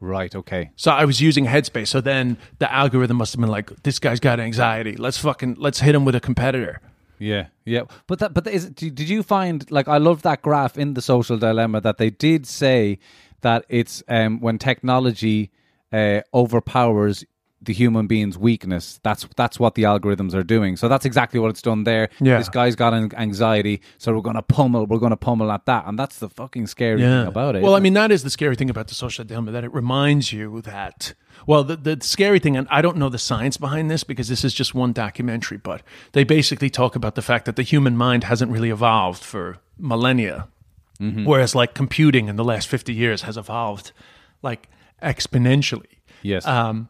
[0.00, 0.34] Right.
[0.34, 0.70] Okay.
[0.76, 1.88] So I was using Headspace.
[1.88, 4.96] So then the algorithm must have been like, this guy's got anxiety.
[4.96, 6.80] Let's fucking let's hit him with a competitor.
[7.18, 7.82] Yeah, yeah.
[8.06, 11.02] But that, but is did did you find like I love that graph in the
[11.02, 12.98] social dilemma that they did say
[13.40, 15.50] that it's um when technology
[15.92, 17.24] uh, overpowers
[17.60, 19.00] the human being's weakness.
[19.02, 20.76] That's that's what the algorithms are doing.
[20.76, 22.08] So that's exactly what it's done there.
[22.20, 22.38] Yeah.
[22.38, 24.86] This guy's got an anxiety, so we're going to pummel.
[24.86, 27.62] We're going to pummel at that, and that's the fucking scary thing about it.
[27.62, 30.32] Well, I mean, that is the scary thing about the social dilemma that it reminds
[30.32, 31.14] you that.
[31.46, 34.44] Well, the, the scary thing, and I don't know the science behind this because this
[34.44, 38.24] is just one documentary, but they basically talk about the fact that the human mind
[38.24, 40.48] hasn't really evolved for millennia,
[41.00, 41.26] Mm-hmm.
[41.26, 43.92] whereas like computing in the last 50 years has evolved
[44.42, 44.68] like
[45.00, 45.98] exponentially.
[46.22, 46.88] yes, Um,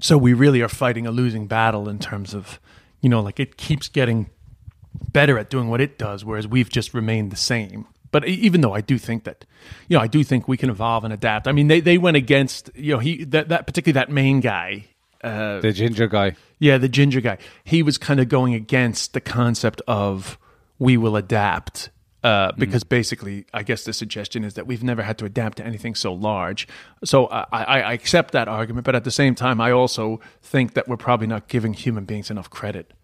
[0.00, 2.60] so we really are fighting a losing battle in terms of,
[3.00, 4.30] you know, like it keeps getting
[5.12, 7.86] better at doing what it does, whereas we've just remained the same.
[8.10, 9.44] But even though I do think that,
[9.88, 11.48] you know, I do think we can evolve and adapt.
[11.48, 14.84] I mean, they, they went against, you know, he that, that particularly that main guy,
[15.24, 16.36] uh, the ginger guy.
[16.60, 17.38] yeah, the ginger guy.
[17.64, 20.38] He was kind of going against the concept of
[20.78, 21.90] we will adapt.
[22.24, 22.60] Uh, mm-hmm.
[22.60, 25.94] because basically, I guess the suggestion is that we've never had to adapt to anything
[25.94, 26.66] so large.
[27.04, 30.72] So I, I, I accept that argument, but at the same time, I also think
[30.72, 32.94] that we're probably not giving human beings enough credit.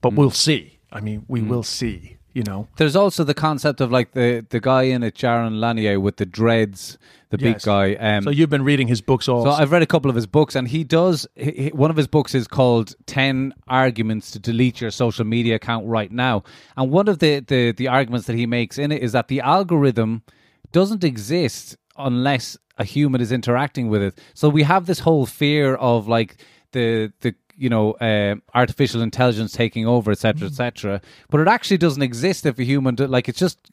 [0.00, 0.16] But mm.
[0.16, 0.78] we'll see.
[0.90, 1.48] I mean, we mm.
[1.48, 2.16] will see.
[2.32, 5.98] You know, There's also the concept of like the the guy in it, Jaron Lanier,
[5.98, 6.96] with the dreads,
[7.30, 7.94] the big guy.
[7.94, 9.50] Um, so you've been reading his books also.
[9.50, 11.26] So I've read a couple of his books, and he does.
[11.34, 15.56] He, he- one of his books is called 10 Arguments to Delete Your Social Media
[15.56, 16.44] Account Right Now.
[16.76, 19.40] And one of the, the, the arguments that he makes in it is that the
[19.40, 20.22] algorithm
[20.70, 24.18] doesn't exist unless a human is interacting with it.
[24.34, 26.36] So we have this whole fear of like
[26.72, 31.00] the, the you know, uh, artificial intelligence taking over, etc., etc.
[31.28, 33.70] But it actually doesn't exist if a human, do, like, it's just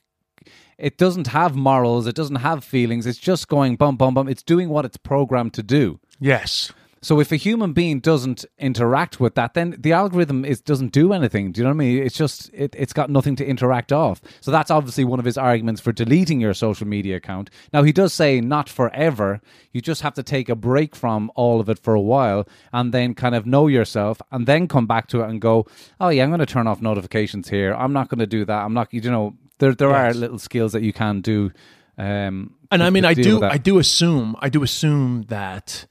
[0.78, 4.28] it doesn't have morals, it doesn't have feelings, it's just going bum bum bum.
[4.28, 6.00] It's doing what it's programmed to do.
[6.20, 6.72] yes.
[7.02, 11.14] So if a human being doesn't interact with that, then the algorithm is doesn't do
[11.14, 11.52] anything.
[11.52, 12.04] Do you know what I mean?
[12.04, 14.22] It's just it, it's got nothing to interact off.
[14.42, 17.50] So that's obviously one of his arguments for deleting your social media account.
[17.72, 19.42] Now he does say not forever.
[19.72, 22.94] You just have to take a break from all of it for a while and
[22.94, 25.68] then kind of know yourself and then come back to it and go,
[26.00, 27.74] oh yeah, I'm going to turn off notifications here.
[27.74, 28.64] I'm not going to do that.
[28.66, 28.94] I'm not.
[28.94, 30.16] You know, there there Yes.
[30.16, 31.52] are little skills that you can do.
[31.98, 33.44] Um, and I mean, I do.
[33.44, 35.86] I do assume, I do assume that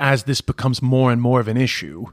[0.00, 2.06] as this becomes more and more of an issue,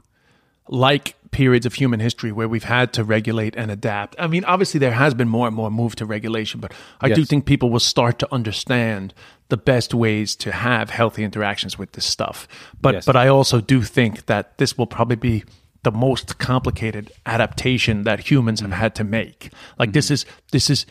[0.68, 4.14] like periods of human history where we've had to regulate and adapt.
[4.18, 7.24] I mean, obviously there has been more and more move to regulation, but I do
[7.24, 9.14] think people will start to understand
[9.48, 12.46] the best ways to have healthy interactions with this stuff.
[12.80, 13.06] But Yes.
[13.06, 15.44] but I also do think that this will probably be
[15.84, 18.80] the most complicated adaptation that humans have mm-hmm.
[18.80, 19.50] had to make.
[19.78, 20.14] Like this mm-hmm.
[20.14, 20.86] is this is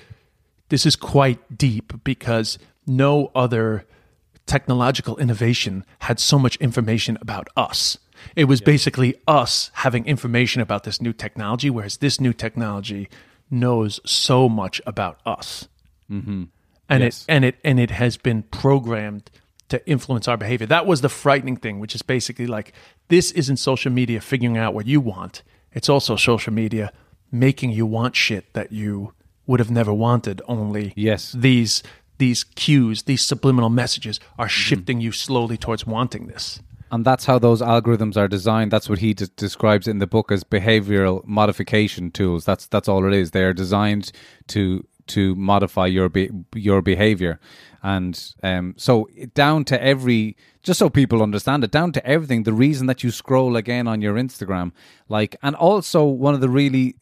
[0.69, 3.85] this is quite deep because no other
[4.47, 7.97] technological innovation had so much information about us.
[8.35, 13.09] It was basically us having information about this new technology, whereas this new technology
[13.51, 15.67] knows so much about us.
[16.11, 16.43] Mm-hmm.
[16.89, 17.21] And Yes.
[17.27, 19.29] it and it and it has been programmed
[19.69, 20.65] to influence our behavior.
[20.67, 22.73] That was the frightening thing, which is basically like
[23.09, 25.43] this isn't social media figuring out what you want.
[25.73, 26.91] It's also social media
[27.31, 29.13] making you want shit that you
[29.45, 30.41] would have never wanted.
[30.47, 31.33] Only Yes.
[31.37, 31.83] these
[32.17, 36.59] these cues, these subliminal messages are shifting you slowly towards wanting this.
[36.91, 38.71] and that's how those algorithms are designed.
[38.71, 42.45] That's what he de- describes in the book as behavioral modification tools.
[42.45, 43.31] That's that's all it is.
[43.31, 44.11] They are designed
[44.47, 47.39] to to modify your be- your behavior,
[47.83, 50.35] and um, so down to every.
[50.63, 52.43] Just so people understand it, down to everything.
[52.43, 54.71] The reason that you scroll again on your Instagram,
[55.07, 56.95] like, and also one of the really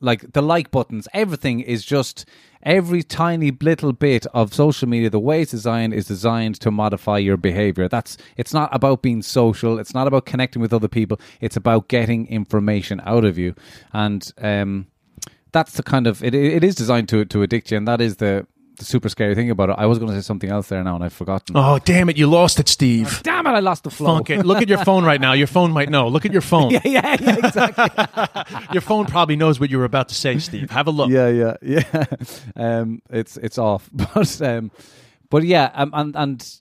[0.00, 2.24] like the like buttons, everything is just
[2.62, 5.10] every tiny little bit of social media.
[5.10, 7.88] The way it's designed is designed to modify your behavior.
[7.88, 9.78] That's it's not about being social.
[9.78, 11.20] It's not about connecting with other people.
[11.40, 13.54] It's about getting information out of you,
[13.92, 14.86] and um,
[15.52, 16.34] that's the kind of it.
[16.34, 18.46] It is designed to to addict you, and that is the.
[18.80, 19.76] The super scary thing about it.
[19.76, 21.54] I was going to say something else there now, and I've forgotten.
[21.54, 23.20] Oh, damn it, you lost it, Steve.
[23.22, 23.50] Damn it!
[23.50, 24.14] I lost the flow.
[24.14, 24.46] Funk it.
[24.46, 25.34] Look at your phone right now.
[25.34, 26.08] Your phone might know.
[26.08, 26.70] Look at your phone.
[26.70, 28.64] yeah, yeah, exactly.
[28.72, 30.70] Your phone probably knows what you were about to say, Steve.
[30.70, 31.10] Have a look.
[31.10, 32.04] yeah, yeah, yeah.
[32.56, 34.70] Um, it's it's off, but um,
[35.28, 36.60] but yeah, um, and and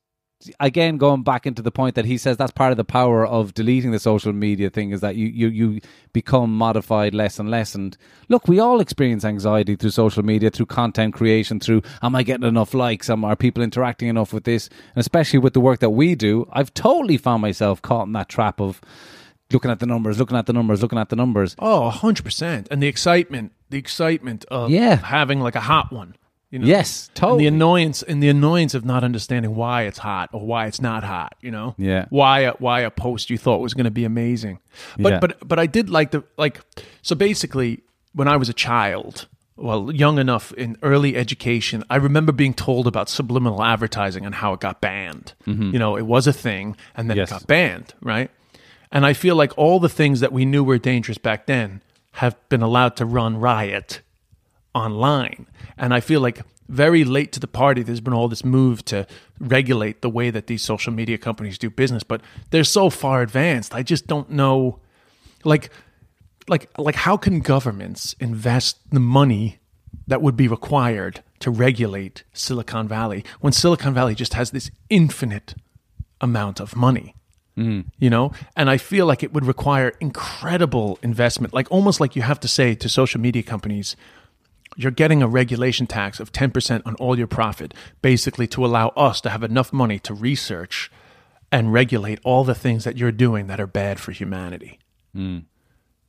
[0.59, 3.53] again, going back into the point that he says that's part of the power of
[3.53, 5.81] deleting the social media thing is that you you you
[6.13, 7.75] become modified less and less.
[7.75, 7.97] And
[8.29, 12.47] look, we all experience anxiety through social media, through content creation, through am I getting
[12.47, 13.09] enough likes?
[13.09, 14.67] Am are people interacting enough with this?
[14.95, 18.29] And especially with the work that we do, I've totally found myself caught in that
[18.29, 18.79] trap of
[19.51, 21.55] looking at the numbers, looking at the numbers, looking at the numbers.
[21.59, 22.67] Oh, 100%.
[22.69, 24.95] And the excitement, the excitement of Yeah.
[24.97, 26.15] having like a hot one.
[26.51, 26.65] You know?
[26.67, 27.43] Yes, totally.
[27.43, 31.03] the annoyance and the annoyance of not understanding why it's hot or why it's not
[31.03, 31.75] hot, you know?
[31.77, 32.05] Yeah.
[32.09, 34.59] Why a, why a post you thought was going to be amazing.
[34.97, 35.19] But Yeah.
[35.19, 36.59] but but I did like the like
[37.03, 37.81] so basically
[38.13, 42.87] when I was a child, well, young enough in early education, I remember being told
[42.87, 45.33] about subliminal advertising and how it got banned.
[45.45, 47.19] You know, it was a thing and then Mm-hmm.
[47.19, 47.29] Yes.
[47.29, 48.31] it got banned, right?
[48.91, 51.83] And I feel like all the things that we knew were dangerous back then
[52.13, 54.01] have been allowed to run riot
[54.73, 55.47] online.
[55.77, 59.07] And I feel like very late to the party, there's been all this move to
[59.39, 63.73] regulate the way that these social media companies do business, but they're so far advanced.
[63.73, 64.79] I just don't know,
[65.43, 65.69] like,
[66.47, 69.59] like, like, how can governments invest the money
[70.07, 75.55] that would be required to regulate Silicon Valley when Silicon Valley just has this infinite
[76.21, 77.15] amount of money?
[77.57, 77.87] Mm.
[77.97, 82.21] you know and i feel like it would require incredible investment like almost like you
[82.21, 83.97] have to say to social media companies
[84.75, 89.21] you're getting a regulation tax of 10% on all your profit basically to allow us
[89.21, 90.91] to have enough money to research
[91.51, 94.79] and regulate all the things that you're doing that are bad for humanity.
[95.15, 95.45] Mm.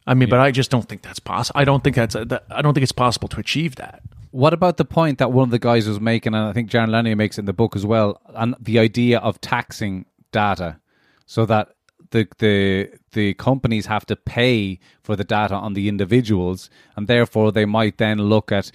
[0.07, 2.45] I mean but i just don't think that's possible i don't think that's uh, that,
[2.51, 4.03] i don't think it's possible to achieve that.
[4.33, 6.91] What about the point that one of the guys was making, and I think Jaron
[6.91, 10.79] Lanier makes it in the book as well, and the idea of taxing data
[11.27, 11.75] so that
[12.11, 17.53] the the the companies have to pay for the data on the individuals, and therefore
[17.53, 18.71] they might then look at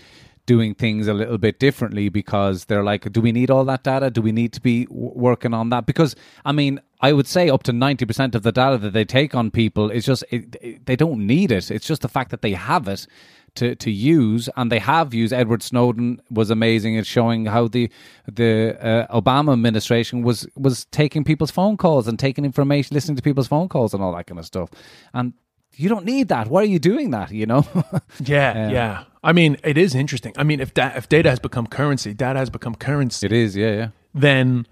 [0.46, 4.12] doing things a little bit differently because they're like, do we need all that data?
[4.12, 5.86] Do we need to be working on that?
[5.88, 9.06] Because I mean, I would say up to ninety percent of the data that they
[9.06, 11.72] take on people is just it, it- they don't need it.
[11.72, 13.08] It's just the fact that they have it
[13.56, 15.34] to, to use, and they have used.
[15.34, 17.90] Edward Snowden was amazing at showing how the
[18.32, 23.24] the uh, Obama administration was was taking people's phone calls and taking information, listening to
[23.24, 24.70] people's phone calls, and all that kind of stuff.
[25.14, 25.34] And
[25.76, 26.48] you don't need that.
[26.48, 27.32] Why are you doing that?
[27.32, 27.66] You know?
[28.24, 31.66] yeah yeah i mean it is interesting i mean if da- if data has become
[31.66, 33.88] currency data has become currency it is, yeah, yeah.
[34.14, 34.66] then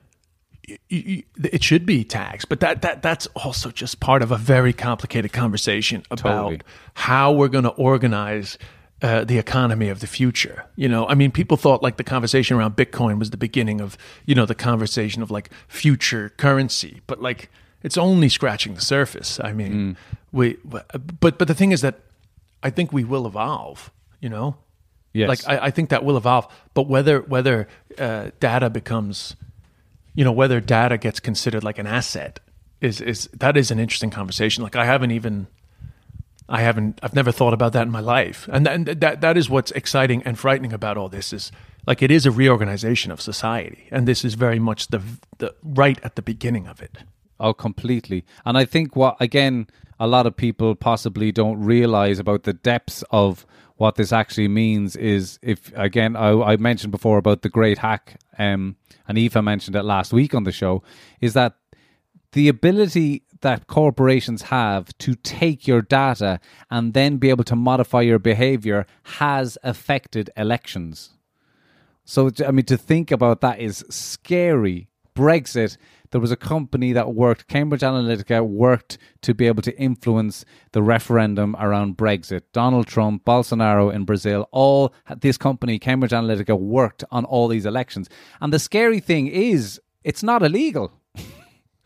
[0.89, 2.49] it should be taxed.
[2.49, 6.61] But that, that that's also just part of a very complicated conversation about Totally.
[6.93, 8.57] how we're going to organize
[9.03, 10.65] uh, the economy of the future.
[10.75, 13.97] You know, I mean, people thought like the conversation around Bitcoin was the beginning of
[14.25, 17.49] you know the conversation of like future currency, but like
[17.83, 19.39] it's only scratching the surface.
[19.43, 19.97] I mean,
[20.31, 21.99] we but but the thing is that
[22.63, 23.91] I think we will evolve.
[24.21, 24.55] You know,
[25.11, 25.27] Yes.
[25.27, 26.47] like I, I think that will evolve.
[26.73, 27.67] But whether whether
[27.99, 29.35] uh, data becomes,
[30.15, 32.39] you know, whether data gets considered like an asset
[32.79, 34.63] is is that is an interesting conversation.
[34.63, 35.47] Like I haven't even,
[36.49, 39.49] I haven't, I've never thought about that in my life, and and that that is
[39.49, 41.51] what's exciting and frightening about all this is
[41.87, 45.01] like it is a reorganization of society, and this is very much the
[45.37, 46.97] the right at the beginning of it.
[47.39, 48.25] Oh, completely.
[48.45, 49.67] And I think what again
[49.99, 53.45] a lot of people possibly don't realize about the depths of
[53.77, 58.19] what this actually means is if again I, I mentioned before about the great hack,
[58.37, 58.75] um,
[59.07, 60.83] and Eva mentioned it last week on the show,
[61.21, 61.55] is that
[62.33, 66.39] the ability that corporations have to take your data
[66.71, 71.11] and then be able to modify your behavior has affected elections.
[72.05, 74.87] So, I mean, to think about that is scary.
[75.15, 75.77] Brexit,
[76.11, 80.81] there was a company that worked, Cambridge Analytica worked to be able to influence the
[80.81, 82.41] referendum around Brexit.
[82.51, 88.09] Donald Trump, Bolsonaro in Brazil, all this company, Cambridge Analytica, worked on all these elections.
[88.41, 90.91] And the scary thing is, it's not illegal.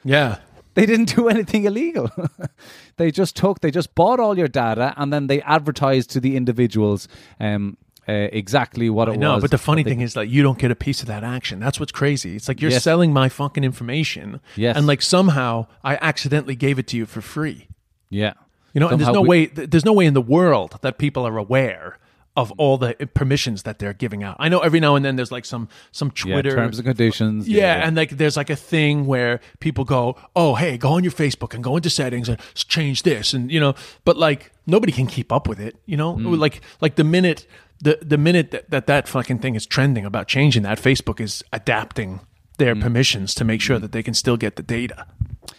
[0.04, 0.38] Yeah,
[0.78, 2.12] They didn't do anything illegal.
[2.98, 6.36] they just took, they just bought all your data and then they advertised to the
[6.38, 7.08] individuals
[7.40, 9.42] um, uh, exactly what it I know, was.
[9.44, 11.60] but the funny thing is that you don't get a piece of that action.
[11.60, 12.36] That's what's crazy.
[12.38, 12.84] It's like you're Yes.
[12.84, 14.78] selling my fucking information, Yes.
[14.78, 17.68] and like somehow I accidentally gave it to you for free.
[18.10, 18.34] yeah.
[18.74, 19.46] You know, and there's no we- way.
[19.72, 21.98] There's no way in the world that people are aware
[22.38, 24.38] of all the permissions that they're giving out.
[24.40, 27.50] I know every now and then there's like some some Yeah, Twitter terms and conditions.
[27.50, 31.12] yeah, and like there's like a thing where people go, "Oh, hey, go on your
[31.12, 33.74] Facebook and go into settings and change this," and you know,
[34.06, 36.16] but like nobody can keep up with it, you know.
[36.16, 36.38] Mm.
[36.40, 37.48] Like like the minute
[37.82, 41.44] the the minute that, that that fucking thing is trending about changing that, Facebook is
[41.52, 42.20] adapting
[42.60, 42.82] their Mm.
[42.82, 45.06] permissions to make sure that they can still get the data.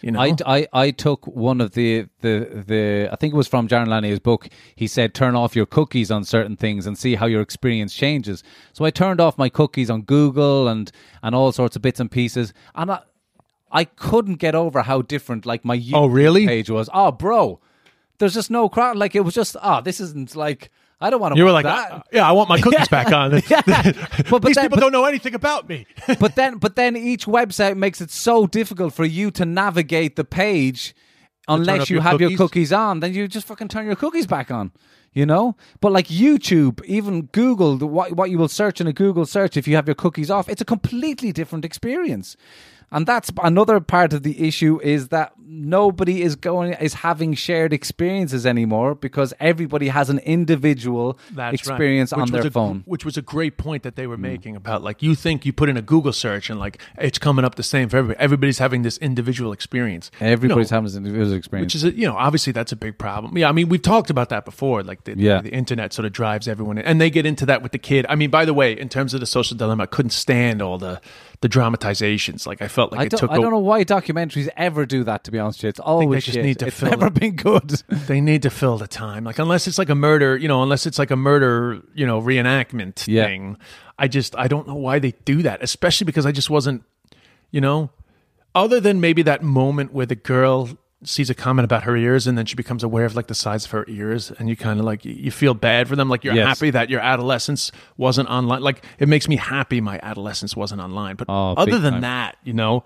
[0.01, 3.47] You know, I, I, I took one of the, the, the I think it was
[3.47, 4.47] from Jaron Lanier's book.
[4.75, 8.43] He said, turn off your cookies on certain things and see how your experience changes.
[8.73, 12.09] So I turned off my cookies on Google and, and all sorts of bits and
[12.09, 12.53] pieces.
[12.75, 12.99] And I,
[13.71, 16.47] I couldn't get over how different like my YouTube Oh, really?
[16.47, 16.89] page was.
[16.93, 17.59] Oh, bro,
[18.19, 18.95] there's just no crowd.
[18.95, 21.63] Like it was just, oh, this isn't like, I don't want to you were like,
[21.63, 21.91] that.
[21.91, 23.61] "Uh, "Yeah, I want my cookies back on." Yeah.
[23.65, 25.85] But- but These then- people but- don't know anything about me.
[26.19, 30.25] but then but then each website makes it so difficult for you to navigate the
[30.25, 30.93] page
[31.47, 32.37] unless you your have your cookies?
[32.37, 34.71] cookies on then you just fucking turn your cookies back on
[35.13, 38.93] you know but like youtube even google the, what, what you will search in a
[38.93, 42.37] google search if you have your cookies off it's a completely different experience
[42.91, 47.73] and that's another part of the issue is that nobody is going is having shared
[47.73, 52.21] experiences anymore because everybody has an individual That's experience right.
[52.21, 52.83] On their a- phone.
[52.85, 54.21] which was a great point that they were mm.
[54.21, 57.45] making about like you think you put in a Google search and like it's coming
[57.45, 58.19] up the same for everybody.
[58.19, 60.11] Everybody's having this individual experience.
[60.19, 61.73] Everybody's having this individual experience.
[61.73, 63.37] which is a, you know obviously that's a big problem.
[63.37, 64.83] Yeah, I mean we've talked about that before.
[64.83, 65.41] Like the, Yeah.
[65.41, 66.85] the internet sort of drives everyone, in.
[66.85, 68.05] and they get into that with the kid.
[68.07, 70.77] I mean, by the way, in terms of the social dilemma, I couldn't stand all
[70.77, 71.01] the
[71.41, 72.45] the dramatizations.
[72.45, 73.31] Like I felt like I it don't, took.
[73.31, 75.23] I don't know why documentaries ever do that.
[75.23, 75.69] To be honest, with you.
[75.69, 76.43] it's always just shit.
[76.45, 77.13] need to it's fill never it.
[77.13, 77.81] been good.
[78.07, 79.23] They need to fill the time.
[79.23, 82.21] Like unless it's like a murder, you know, unless it's like a murder, you know,
[82.21, 83.25] reenactment Yeah.
[83.25, 83.57] thing.
[83.97, 86.83] I just I don't know why they do that, especially because I just wasn't,
[87.51, 87.89] you know,
[88.55, 90.69] other than maybe that moment where the girl
[91.03, 93.63] sees a comment about her ears and then she becomes aware of like the size
[93.65, 96.33] of her ears and you kind of like you feel bad for them like you're
[96.33, 96.45] Yes.
[96.47, 101.15] happy that your adolescence wasn't online like it makes me happy my adolescence wasn't online
[101.15, 102.01] but Oh, other than time.
[102.01, 102.83] that you know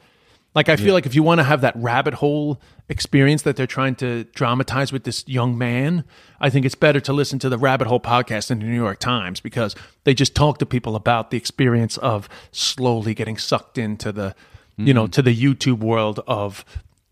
[0.56, 3.66] like I feel like if you want to have that rabbit hole experience that they're
[3.66, 6.04] trying to dramatize with this young man,
[6.40, 9.00] I think it's better to listen to the Rabbit Hole podcast in the New York
[9.00, 14.12] Times because they just talk to people about the experience of slowly getting sucked into
[14.12, 14.36] the,
[14.78, 15.12] you know, mm.
[15.14, 16.64] to the YouTube world of,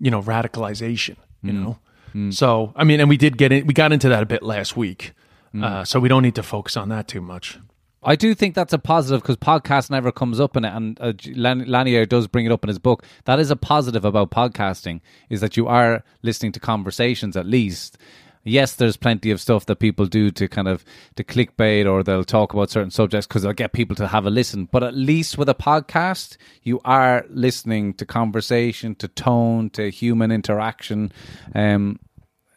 [0.01, 1.15] you know, radicalization.
[1.43, 4.25] You know, so I mean, and we did get in, we got into that a
[4.25, 5.13] bit last week,
[5.55, 7.57] uh, so we don't need to focus on that too much.
[8.03, 11.13] I do think that's a positive because podcast never comes up in it, and uh,
[11.35, 13.05] Lan- Lanier does bring it up in his book.
[13.25, 17.97] That is a positive about podcasting is that you are listening to conversations at least.
[18.43, 20.83] Yes, there's plenty of stuff that people do to kind of
[21.15, 24.31] to clickbait or they'll talk about certain subjects because they'll get people to have a
[24.31, 24.65] listen.
[24.65, 30.31] But at least with a podcast, you are listening to conversation, to tone, to human
[30.31, 31.11] interaction.
[31.53, 31.99] Um,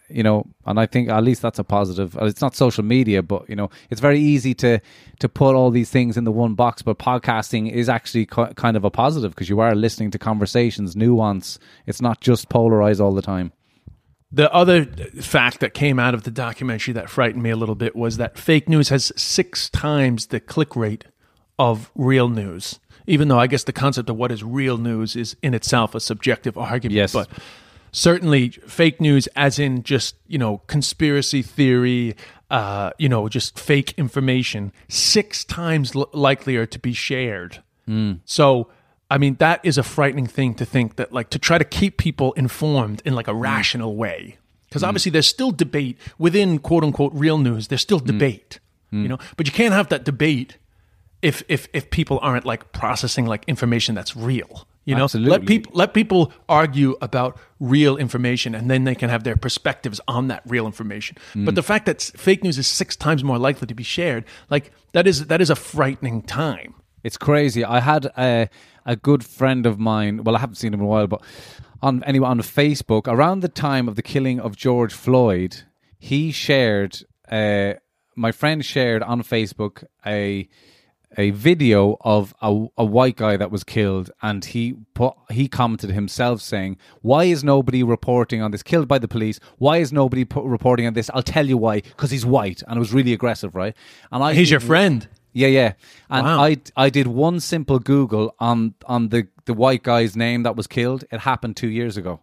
[0.09, 3.23] you know and i think at least that's a positive Uh, it's not social media
[3.23, 4.79] but you know it's very easy to
[5.19, 8.77] to put all these things in the one box but podcasting is actually ki- kind
[8.77, 13.15] of a positive because you are listening to conversations nuance it's not just polarized all
[13.15, 13.51] the time
[14.35, 17.95] The other fact that came out of the documentary that frightened me a little bit
[17.95, 21.05] was that fake news has six times the click rate
[21.57, 22.81] of real news.
[23.07, 26.01] Even though I guess the concept of what is real news is in itself a
[26.01, 26.97] subjective argument.
[26.97, 27.13] Yes.
[27.13, 27.29] But
[27.93, 32.17] certainly fake news as in just, you know, conspiracy theory,
[32.51, 37.63] uh, you know, just fake information, six times l- likelier to be shared.
[38.25, 38.69] So,
[39.11, 41.99] I mean, that is a frightening thing to think that, like, to try to keep
[41.99, 43.41] people informed in like a mm.
[43.41, 44.39] rational way.
[44.69, 44.89] Because mm.
[44.89, 47.69] obviously, there's still debate within quote unquote real news.
[47.69, 48.07] There's still mm.
[48.07, 50.59] debate, you know, but you can't have that debate
[51.21, 54.67] if if if people aren't like processing like information that's real.
[54.85, 55.31] You know, Absolutely.
[55.31, 60.01] let people let people argue about real information, and then they can have their perspectives
[60.07, 61.17] on that real information.
[61.35, 64.73] But the fact that fake news is six times more likely to be shared, like
[64.93, 66.75] that is that is a frightening time.
[67.03, 67.65] It's crazy.
[67.65, 68.49] I had a
[68.87, 70.25] a good friend of mine.
[70.25, 71.23] Well, I haven't seen him in a while, but
[71.83, 75.63] on anyway on Facebook around the time of the killing of George Floyd,
[75.99, 76.99] he shared.
[77.31, 77.75] Uh,
[78.17, 80.49] my friend shared on Facebook a
[81.17, 85.91] a video of a, a white guy that was killed, and he put he commented
[85.91, 88.63] himself saying, "Why is nobody reporting on this?
[88.63, 89.39] Killed by the police.
[89.59, 91.11] Why is nobody reporting on this?
[91.15, 91.81] I'll tell you why.
[91.81, 93.75] Because he's white, and it was really aggressive, right?
[94.11, 95.09] And I He's your friend.
[95.35, 95.73] Yeah, yeah.
[96.09, 96.43] And Wow.
[96.43, 100.67] I I did one simple Google on on the the white guy's name that was
[100.67, 101.05] killed.
[101.13, 102.21] It happened two years ago.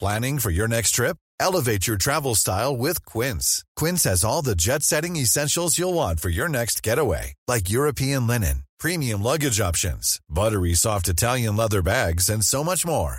[0.00, 1.16] Planning for your next trip?
[1.38, 3.64] Elevate your travel style with Quince.
[3.76, 8.26] Quince has all the jet setting essentials you'll want for your next getaway, like European
[8.26, 13.18] linen, premium luggage options, buttery soft Italian leather bags, and so much more.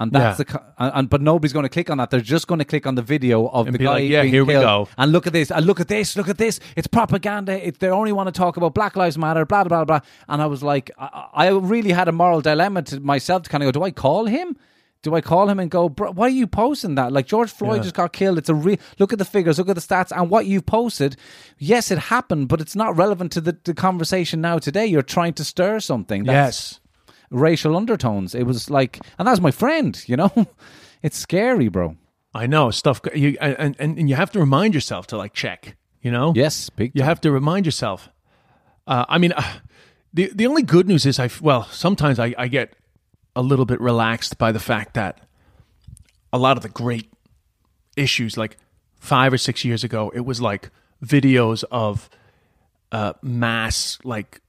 [0.00, 0.44] And that's Yeah.
[0.44, 2.10] the and, and- but nobody's going to click on that.
[2.10, 4.32] They're just going to click on the video of And the guy like, "Yeah, being
[4.34, 4.64] here we killed.
[4.64, 5.50] go." And look at this.
[5.52, 6.16] And look at this.
[6.16, 6.58] Look at this.
[6.74, 7.64] It's propaganda.
[7.66, 9.44] It, they only want to talk about Black Lives Matter.
[9.46, 10.08] Blah blah blah blah.
[10.28, 13.62] And I was like, I, I really had a moral dilemma to myself to kind
[13.62, 14.56] of go, do I call him?
[15.02, 17.10] do I call him and go, bro, why are you posting that?
[17.10, 17.82] Like George Floyd Yeah.
[17.84, 18.36] just got killed.
[18.36, 21.16] It's a real look at the figures, look at the stats, and what you posted.
[21.56, 24.84] Yes, it happened, but it's not relevant to the, the conversation now today.
[24.84, 26.24] You're trying to stir something.
[26.24, 26.80] That's yes.
[27.30, 28.34] Racial undertones.
[28.34, 30.02] It was like, and that's my friend.
[30.06, 30.32] You know,
[31.02, 31.96] it's scary, bro.
[32.34, 33.00] I know stuff.
[33.14, 35.76] You and, and and you have to remind yourself to like check.
[36.02, 36.32] You know.
[36.34, 36.92] Yes, big.
[36.94, 37.08] You time.
[37.08, 38.08] have to remind yourself.
[38.86, 39.42] Uh, I mean, uh,
[40.12, 42.74] the the only good news is I well sometimes I, I get
[43.36, 45.20] a little bit relaxed by the fact that
[46.32, 47.12] a lot of the great
[47.96, 48.56] issues like
[48.98, 50.70] five or six years ago it was like
[51.04, 52.10] videos of
[52.92, 54.40] uh, mass like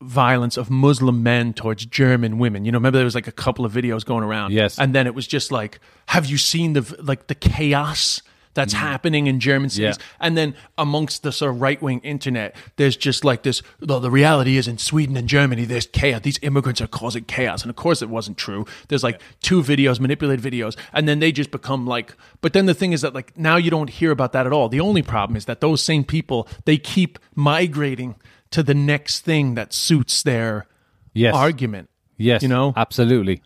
[0.00, 2.64] violence of Muslim men towards German women.
[2.64, 4.52] You know, remember there was like a couple of videos going around.
[4.52, 4.78] Yes.
[4.78, 8.22] and then it was just like, have you seen the like the chaos
[8.52, 8.78] that's mm.
[8.78, 9.96] happening in German cities?
[9.98, 10.04] Yeah.
[10.20, 13.62] And then amongst the sort of right wing internet, there's just like this.
[13.80, 16.20] Though the reality is in Sweden and Germany, there's chaos.
[16.22, 18.66] These immigrants are causing chaos, and of course it wasn't true.
[18.88, 22.14] There's like two videos, manipulated videos, and then they just become like.
[22.40, 24.68] But then the thing is that like now you don't hear about that at all.
[24.68, 28.16] The only problem is that those same people they keep migrating
[28.54, 30.66] to the next thing that suits their
[31.12, 31.34] Yes.
[31.34, 31.88] argument.
[32.16, 32.72] Yes, you know?
[32.76, 33.42] absolutely.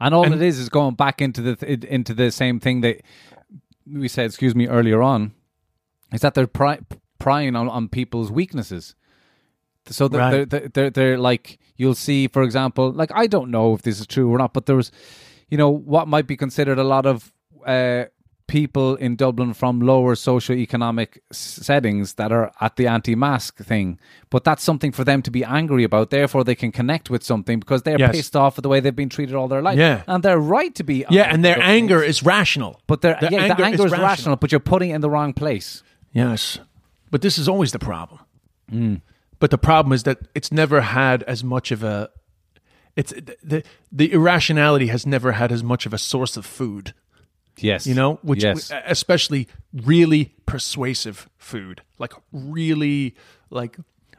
[0.00, 2.80] And all And- it is is going back into the th- into the same thing
[2.82, 2.96] that
[3.86, 4.26] we said.
[4.26, 5.32] Excuse me earlier on,
[6.12, 6.78] is that they're pry,
[7.18, 8.94] prying on, on people's weaknesses.
[9.88, 10.50] So they're, Right.
[10.50, 14.06] they're, they're they're like you'll see, for example, like I don't know if this is
[14.06, 14.90] true or not, but there was,
[15.50, 17.32] you know, what might be considered a lot of
[17.66, 18.04] uh,
[18.48, 23.98] people in Dublin from lower socioeconomic settings that are at the anti-mask thing.
[24.30, 26.10] But that's something for them to be angry about.
[26.10, 28.12] Therefore, they can connect with something because they're Yes.
[28.14, 29.78] pissed off at the way they've been treated all their life.
[29.78, 30.02] Yeah.
[30.06, 31.04] and they're right to be.
[31.10, 32.18] Yeah, and their anger things.
[32.18, 32.80] is rational.
[32.86, 34.06] But their, Their yeah, the anger is, rational.
[34.06, 34.36] rational.
[34.36, 35.82] but you're putting it in the wrong place.
[36.12, 36.58] Yes.
[37.10, 38.20] But this is always the problem.
[38.72, 39.00] Mm.
[39.38, 42.10] But the problem is that it's never had as much of a
[42.96, 46.94] it's the the irrationality has never had as much of a source of food,
[47.58, 48.70] Yes, you know, which yes.
[48.86, 53.14] especially really persuasive food, like really
[53.50, 53.76] like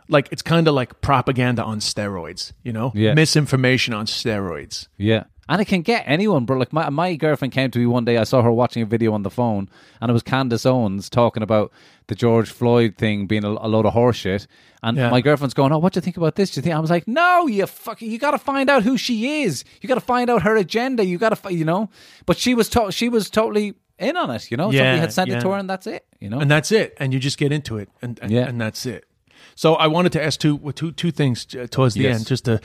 [0.10, 3.14] like it's kind of like propaganda on steroids, you know, Yeah.
[3.14, 4.88] misinformation on steroids.
[4.98, 5.26] Yeah.
[5.50, 6.58] And it can get anyone, bro.
[6.58, 8.18] Like my my girlfriend came to me one day.
[8.18, 9.70] I saw her watching a video on the phone,
[10.02, 11.72] and it was Candace Owens talking about
[12.08, 14.48] the George Floyd thing being a, a load of horseshit.
[14.84, 15.10] And Yeah.
[15.10, 16.52] my girlfriend's going, "Oh, what do you think about this?
[16.52, 18.98] Do you think?" I was like, "No, you fucking, you got to find out who
[18.98, 19.64] she is.
[19.82, 21.06] You got to find out her agenda.
[21.06, 21.90] You got to, you know."
[22.26, 24.52] But she was to- she was totally in on it.
[24.52, 26.06] You know, Yeah, somebody had sent it to her, and that's it.
[26.20, 28.48] You know, and that's it and you just get into it and and, Yeah.
[28.50, 29.06] and that's it
[29.54, 32.18] so i wanted to ask two two two things uh, towards the Yes.
[32.18, 32.60] end just to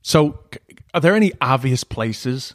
[0.00, 0.38] so
[0.94, 2.54] are there any obvious places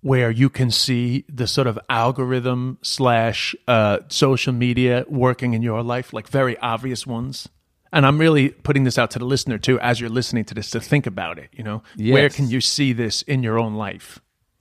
[0.00, 5.82] where you can see the sort of algorithm slash uh, social media working in your
[5.82, 7.48] life like very obvious ones?
[7.94, 10.70] And i'm really putting this out to the listener too as you're listening to this
[10.70, 11.82] to think about it you know?
[11.98, 14.18] Where can you see this in your own life?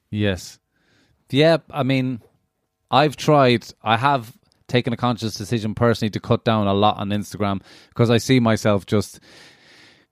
[0.10, 0.60] Yes.
[1.30, 2.22] Yeah, I mean,
[2.92, 4.34] I've tried, I have
[4.68, 8.40] taken a conscious decision personally to cut down a lot on Instagram because I see
[8.40, 9.20] myself just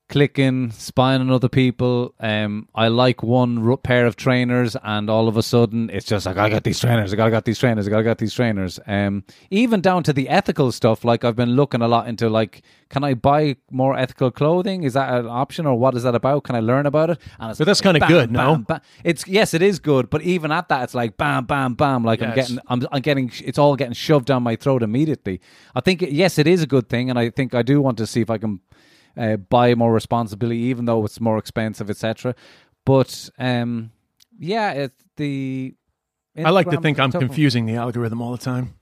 [0.10, 2.14] clicking, spying on other people.
[2.20, 6.38] Um, I like one pair of trainers, and all of a sudden it's just like
[6.38, 8.80] I got these trainers, I gotta got these trainers, I gotta got these trainers.
[8.88, 11.05] Um, even down to the ethical stuff.
[11.05, 14.84] Like I've been looking a lot into like, can I buy more ethical clothing?
[14.84, 16.43] Is that an option, or what is that about?
[16.43, 17.20] Can I learn about it?
[17.39, 18.55] And it's But that's kinda bam, good, no?
[18.55, 18.82] bam, bam.
[19.03, 22.03] It's yes, it is good, but even at that, it's like bam, bam, bam.
[22.03, 25.39] Like I'm getting, I'm, I'm getting, it's all getting shoved down my throat immediately.
[25.76, 28.07] I think yes, it is a good thing, and I think I do want to
[28.07, 28.60] see if I can
[29.18, 32.36] uh, buy more responsibility, even though it's more expensive, etc.
[32.86, 33.91] But um,
[34.38, 35.76] yeah, it's the.
[36.38, 37.20] i like to think i'm one.
[37.20, 38.76] confusing the algorithm all the time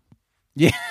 [0.59, 0.71] Yeah,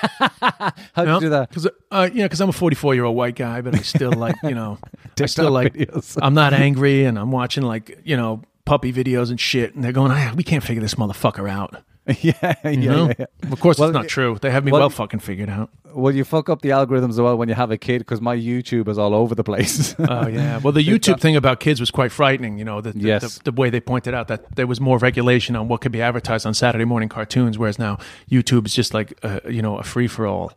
[0.94, 1.48] how do you do that?
[1.48, 4.12] Because uh, you know, because I'm a 44 year old white guy, but I still
[4.12, 4.78] like you know,
[5.20, 6.16] I still like videos.
[6.22, 9.90] I'm not angry, and I'm watching like you know puppy videos and shit, and they're
[9.90, 11.82] going, ah, we can't figure this motherfucker out.
[12.20, 13.06] yeah, yeah, You know?
[13.08, 13.52] yeah, yeah.
[13.52, 14.38] Of course, Well, it's not true.
[14.40, 15.70] They have me well- well, fucking figured out.
[15.92, 18.36] Well, you fuck up the algorithms as well when you have a kid because my
[18.36, 19.94] YouTube is all over the place.
[20.08, 20.58] Oh yeah.
[20.58, 22.58] Well, the YouTube thing about kids was quite frightening.
[22.58, 23.38] You know, the, the, Yes.
[23.38, 26.02] the, the way they pointed out that there was more regulation on what could be
[26.02, 27.98] advertised on Saturday morning cartoons, whereas now
[28.30, 30.52] YouTube is just like uh, you know a free for all.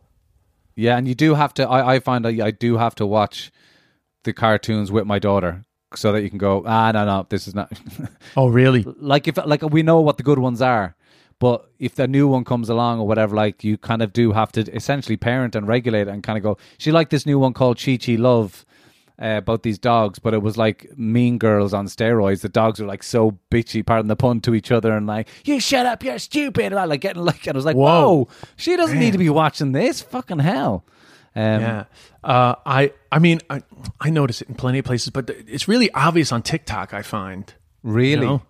[0.76, 1.66] Yeah, and you do have to.
[1.68, 3.50] I, I find I, I do have to watch
[4.24, 6.62] the cartoons with my daughter so that you can go.
[6.66, 7.72] Ah, no, no, this is not.
[8.36, 8.84] Oh really?
[8.98, 10.94] like if like we know what the good ones are,
[11.40, 14.52] but if the new one comes along or whatever, like you kind of do have
[14.52, 16.56] to essentially parent and regulate and kind of go.
[16.78, 18.64] She liked this new one called Chi Chi Love.
[19.22, 22.40] Uh, about these dogs, but it was like Mean Girls on steroids.
[22.40, 25.60] The dogs were like so bitchy, pardon the pun, to each other, and like, "You
[25.60, 27.84] shut up, you're stupid," and I like getting like, and I was like, Whoa.
[28.14, 30.86] "Whoa, she doesn't need to be watching this, fucking hell."
[31.36, 31.84] Um, Yeah.
[32.24, 33.62] Uh, I I mean I
[34.00, 36.94] I notice it in plenty of places, but it's really obvious on TikTok.
[36.94, 38.22] I find Really?
[38.22, 38.42] You know?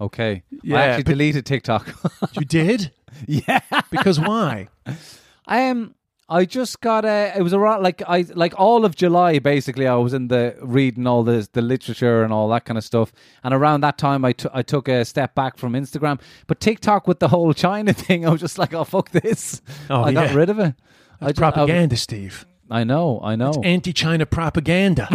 [0.00, 0.42] Okay.
[0.52, 1.88] I Yeah, actually deleted TikTok.
[2.34, 2.92] You did?
[3.26, 3.60] yeah.
[3.90, 4.68] Because why?
[5.46, 5.94] I Um,
[6.30, 7.32] I just got a.
[7.38, 9.38] It was around like I like all of July.
[9.38, 12.84] Basically, I was in the reading all the the literature and all that kind of
[12.84, 13.12] stuff.
[13.42, 16.20] And around that time, I took I took a step back from Instagram.
[16.46, 19.62] But TikTok with the whole China thing, I was just like, oh fuck this.
[19.88, 20.74] Oh, I got rid of it.
[21.20, 22.44] I That's just- I- propaganda, Steve.
[22.70, 23.18] I know.
[23.24, 23.54] I know.
[23.64, 25.08] Anti-China propaganda.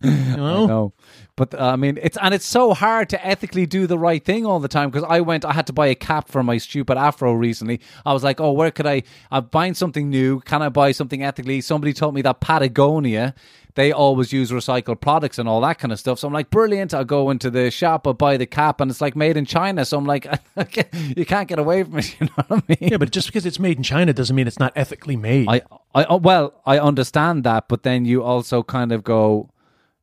[0.00, 0.64] you know?
[0.64, 0.92] I know.
[1.36, 4.46] But uh, I mean, it's and it's so hard to ethically do the right thing
[4.46, 6.96] all the time because I went, I had to buy a cap for my stupid
[6.96, 7.80] afro recently.
[8.06, 9.02] I was like, oh, where could I?
[9.30, 10.40] I'm buying something new.
[10.40, 11.60] Can I buy something ethically?
[11.60, 13.34] Somebody told me that Patagonia.
[13.74, 16.18] They always use recycled products and all that kind of stuff.
[16.18, 16.94] So I'm like, brilliant.
[16.94, 19.84] I'll go into the shop, I'll buy the cap, and it's like made in China.
[19.84, 20.26] So I'm like,
[21.14, 22.16] you can't get away from it.
[22.20, 22.90] You know what I mean?
[22.92, 25.46] Yeah, but just because it's made in China doesn't mean it's not ethically made.
[25.50, 25.60] I,
[25.94, 29.50] I, oh, well, I understand that, but then you also kind of go,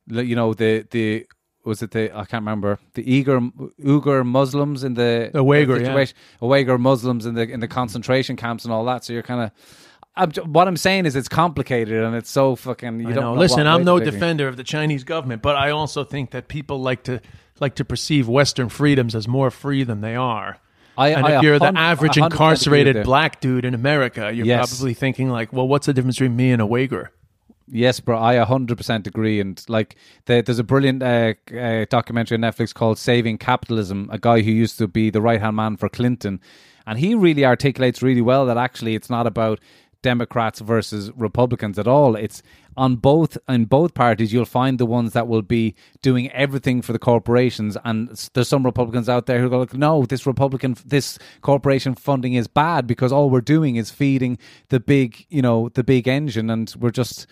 [0.07, 1.25] you know, the the
[1.65, 3.51] was it the I can't remember the Uyghur
[3.81, 5.85] Uyghur Muslims in the The Uyghur, yeah.
[5.85, 9.03] situation, Uyghur Muslims in the in the concentration camps and all that.
[9.05, 9.51] So you're kind of.
[10.15, 12.99] I'm, what I'm saying is it's complicated and it's so fucking.
[12.99, 13.33] You I don't know.
[13.33, 14.11] Listen, I'm no to pick it.
[14.17, 17.19] defender of the Chinese government, but I also think that people like to
[17.59, 20.57] like to perceive Western freedoms as more free than they are.
[20.97, 24.31] I- and I if you're the average 100% agree with incarcerated black dude in America,
[24.31, 24.77] you're Yes.
[24.77, 27.07] probably thinking like, well, what's the difference between me and a Uyghur?
[27.67, 29.39] Yes, bro, I 100% agree.
[29.39, 29.95] And like,
[30.25, 34.77] there's a brilliant uh, uh, documentary on Netflix called Saving Capitalism, a guy who used
[34.79, 36.41] to be the right hand man for Clinton.
[36.85, 39.59] And he really articulates really well that actually it's not about
[40.01, 42.15] Democrats versus Republicans at all.
[42.15, 42.43] It's
[42.77, 44.33] on both in both parties.
[44.33, 48.65] You'll find the ones that will be doing everything for the corporations, and there's some
[48.65, 53.11] Republicans out there who go like, "No, this Republican, this corporation funding is bad because
[53.11, 54.37] all we're doing is feeding
[54.69, 57.27] the big, you know, the big engine, and we're just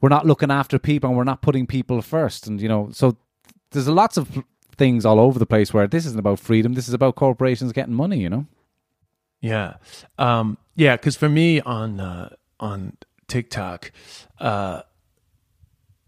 [0.00, 3.16] we're not looking after people, and we're not putting people first, and you know, so
[3.70, 4.42] there's lots of
[4.76, 6.74] things all over the place where this isn't about freedom.
[6.74, 8.18] This is about corporations getting money.
[8.18, 8.46] You know.
[9.40, 9.74] Yeah,
[10.18, 10.96] um, yeah.
[10.96, 12.96] Because for me on uh, on
[13.28, 13.92] TikTok,
[14.38, 14.82] uh,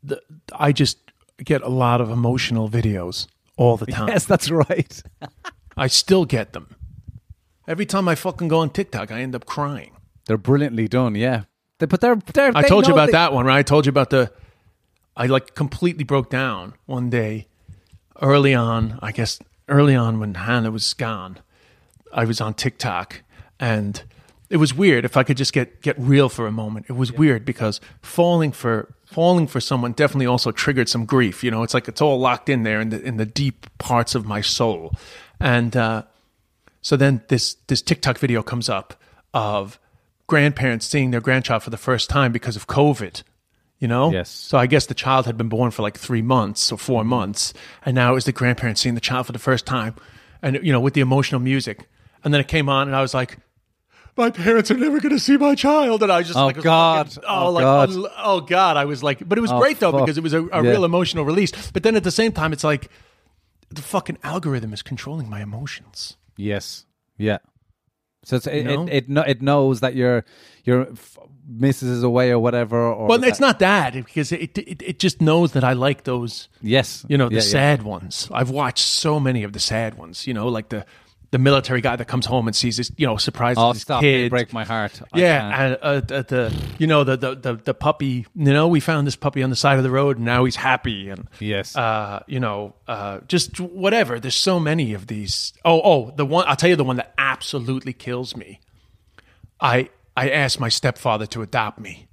[0.03, 0.99] the, I just
[1.43, 4.09] get a lot of emotional videos all the time.
[4.09, 5.03] Yes, that's right.
[5.77, 6.75] I still get them.
[7.67, 9.93] Every time I fucking go on TikTok, I end up crying.
[10.27, 11.15] They're brilliantly done.
[11.15, 11.45] Yeah,
[11.79, 12.53] they, but they're they're.
[12.55, 13.59] I they told you about they- that one, right?
[13.59, 14.33] I told you about the.
[15.17, 17.49] I like completely broke down one day,
[18.23, 18.99] early on.
[19.03, 19.39] I guess
[19.69, 21.39] early on when Hannah was gone,
[22.13, 23.23] I was on TikTok,
[23.59, 24.03] and
[24.51, 25.05] it was weird.
[25.05, 28.53] If I could just get get real for a moment, it was weird because falling
[28.53, 31.45] for falling for someone definitely also triggered some grief.
[31.45, 34.15] You know, it's like it's all locked in there in the in the deep parts
[34.15, 34.93] of my soul,
[35.41, 35.77] and.
[35.77, 36.03] uh
[36.81, 38.95] so then this this TikTok video comes up
[39.35, 39.79] of
[40.27, 43.23] grandparents seeing their grandchild for the first time because of COVID.
[43.79, 44.11] You know?
[44.11, 44.29] Yes.
[44.31, 47.53] So I guess the child had been born for like three months or four months,
[47.85, 49.95] and now it was the grandparents seeing the child for the first time,
[50.43, 51.89] and you know with the emotional music,
[52.25, 53.39] and then it came on, and I was like.
[54.19, 57.07] My parents are never going to see my child, and I just Oh, like God.
[57.13, 57.89] fucking- oh, Oh, like God.
[57.91, 60.03] unl- oh god, I was like, but it was Oh, great though fuck.
[60.03, 60.71] because it was a, a Yeah.
[60.71, 61.53] real emotional release.
[61.71, 62.91] But then at the same time, it's like
[63.71, 66.17] the fucking algorithm is controlling my emotions.
[66.37, 66.85] Yes.
[67.17, 67.39] Yeah.
[68.25, 68.87] So it's, it, know?
[68.89, 70.25] it it it knows that your
[70.65, 70.89] your
[71.47, 72.77] missus is away or whatever.
[72.93, 76.49] Or Well, it's not that because it, it it just knows that I like those,
[76.61, 77.07] Yes.
[77.09, 77.47] you know, the Yeah, yeah.
[77.47, 78.29] sad ones.
[78.35, 80.27] I've watched so many of the sad ones.
[80.27, 80.85] You know, like the
[81.31, 84.03] the military guy that comes home and sees his, you know, surprises Oh, his stop!
[84.03, 84.31] You kid.
[84.31, 85.01] break my heart.
[85.13, 88.27] I yeah, and uh, the, the you know the, the the the puppy.
[88.35, 90.57] You know, we found this puppy on the side of the road, and now he's
[90.57, 91.11] happy.
[91.11, 91.77] And Yes.
[91.77, 94.19] uh, you know, uh, just whatever.
[94.19, 95.53] There's so many of these.
[95.65, 98.61] Oh, oh, the one I'll tell you the one that absolutely kills me.
[99.61, 102.08] I I asked my stepfather to adopt me.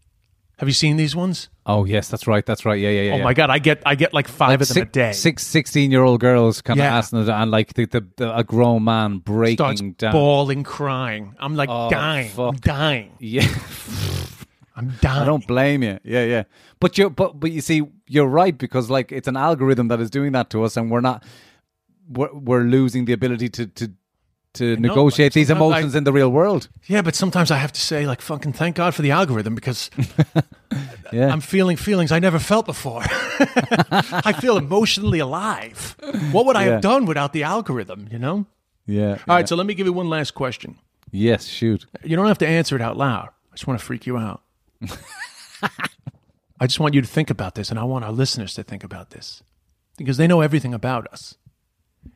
[0.57, 1.49] Have you seen these ones?
[1.67, 2.45] oh yes, that's right.
[2.45, 2.79] That's right.
[2.79, 3.13] Yeah, yeah, yeah.
[3.13, 3.23] Oh yeah.
[3.23, 5.11] my god, I get I get like five of them a day.
[5.13, 6.97] Six, 16 year old girls kind of Yeah.
[6.97, 10.11] asking it, and like the, the, the a grown man breaking starts down.
[10.13, 11.35] bawling, crying.
[11.39, 12.31] I'm like Oh, dying.
[12.37, 13.11] I'm dying.
[13.19, 13.47] Yeah,
[14.75, 15.21] I'm dying.
[15.21, 15.99] I don't blame you.
[16.03, 16.43] Yeah, yeah.
[16.79, 20.09] But you, but but you see, you're right because like it's an algorithm that is
[20.09, 21.23] doing that to us, and we're not.
[22.07, 23.91] We're, we're losing the ability to to
[24.55, 26.67] to know, negotiate these sometimes I- emotions in the real world.
[26.87, 29.89] Yeah, but sometimes I have to say, like, fucking thank God for the algorithm because
[31.11, 31.31] Yeah.
[31.31, 33.01] I'm feeling feelings I never felt before.
[33.09, 35.95] I feel emotionally alive.
[36.31, 36.71] What would I Yeah.
[36.73, 38.45] have done without the algorithm, you know?
[38.87, 39.17] yeah.
[39.27, 40.77] All right, so let me give you one last question.
[41.11, 41.45] Yes.
[41.45, 41.85] Shoot.
[42.03, 43.29] You don't have to answer it out loud.
[43.51, 44.41] I just want to freak you out.
[46.59, 48.83] I just want you to think about this, and I want our listeners to think
[48.83, 49.43] about this
[49.97, 51.35] because they know everything about us.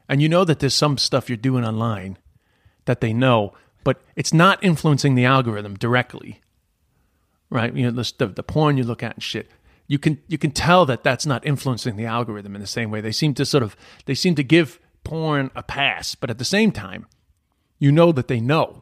[0.07, 2.17] And you know that there's some stuff you're doing online
[2.89, 6.41] that they know, but it's not influencing the algorithm directly,
[7.51, 7.71] right?
[7.71, 9.47] You know, the, the, porn you look at and shit.
[9.85, 12.99] You can you can tell that that's not influencing the algorithm in the same way.
[12.99, 13.75] They seem to sort of
[14.07, 17.05] they seem to give porn a pass, but at the same time,
[17.77, 18.81] you know that they know.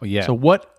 [0.00, 0.24] Well, yeah.
[0.24, 0.74] So what?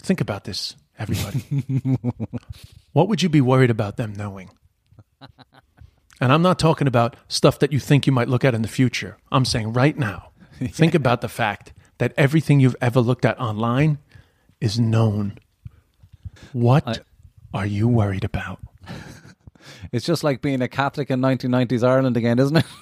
[0.00, 1.40] Think about this, everybody.
[2.92, 4.50] what would you be worried about them knowing?
[6.20, 8.68] And I'm not talking about stuff that you think you might look at in the
[8.68, 9.16] future.
[9.32, 10.30] I'm saying right now.
[10.72, 13.98] Think about the fact that everything you've ever looked at online
[14.60, 15.38] is known.
[16.52, 17.04] What
[17.52, 18.60] are you worried about?
[19.92, 22.66] it's just like being a Catholic in 1990s Ireland again, isn't it?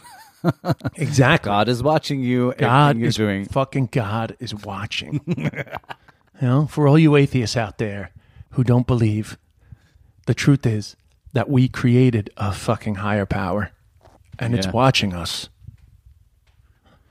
[0.97, 1.49] Exactly.
[1.49, 2.53] God is watching you.
[2.59, 3.45] God is doing.
[3.45, 5.21] fucking God is watching.
[5.37, 5.53] you
[6.41, 8.11] know, for all you atheists out there
[8.51, 9.39] who don't believe,
[10.27, 10.97] the truth is
[11.33, 13.71] that we created a fucking higher power,
[14.37, 15.49] and it's watching us.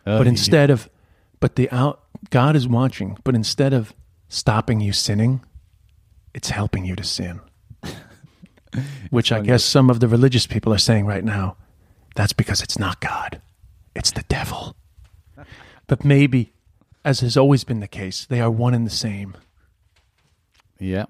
[0.05, 0.29] Oh, but yeah.
[0.29, 0.89] instead of,
[1.39, 3.17] but the out, God is watching.
[3.23, 3.93] But instead of
[4.29, 5.43] stopping you sinning,
[6.33, 7.41] it's helping you to sin.
[9.09, 11.57] Which I guess some of the religious people are saying right now.
[12.15, 13.41] That's because it's not God,
[13.95, 14.75] it's the devil.
[15.87, 16.53] But maybe,
[17.03, 19.35] as has always been the case, they are one and the same.
[20.79, 21.05] yeah.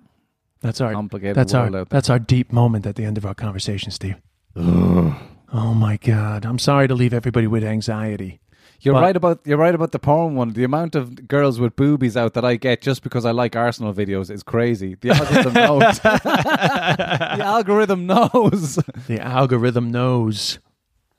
[0.61, 3.91] That's our Complicated That's our that's our deep moment at the end of our conversation,
[3.91, 4.15] Steve.
[4.55, 6.45] oh my God!
[6.45, 8.41] I'm sorry to leave everybody with anxiety.
[8.81, 10.53] You're But- right about you're right about the porn one.
[10.53, 13.93] The amount of girls with boobies out that I get just because I like Arsenal
[13.93, 14.95] videos is crazy.
[14.95, 15.99] The algorithm knows.
[15.99, 18.75] the algorithm knows.
[19.07, 20.59] The algorithm knows.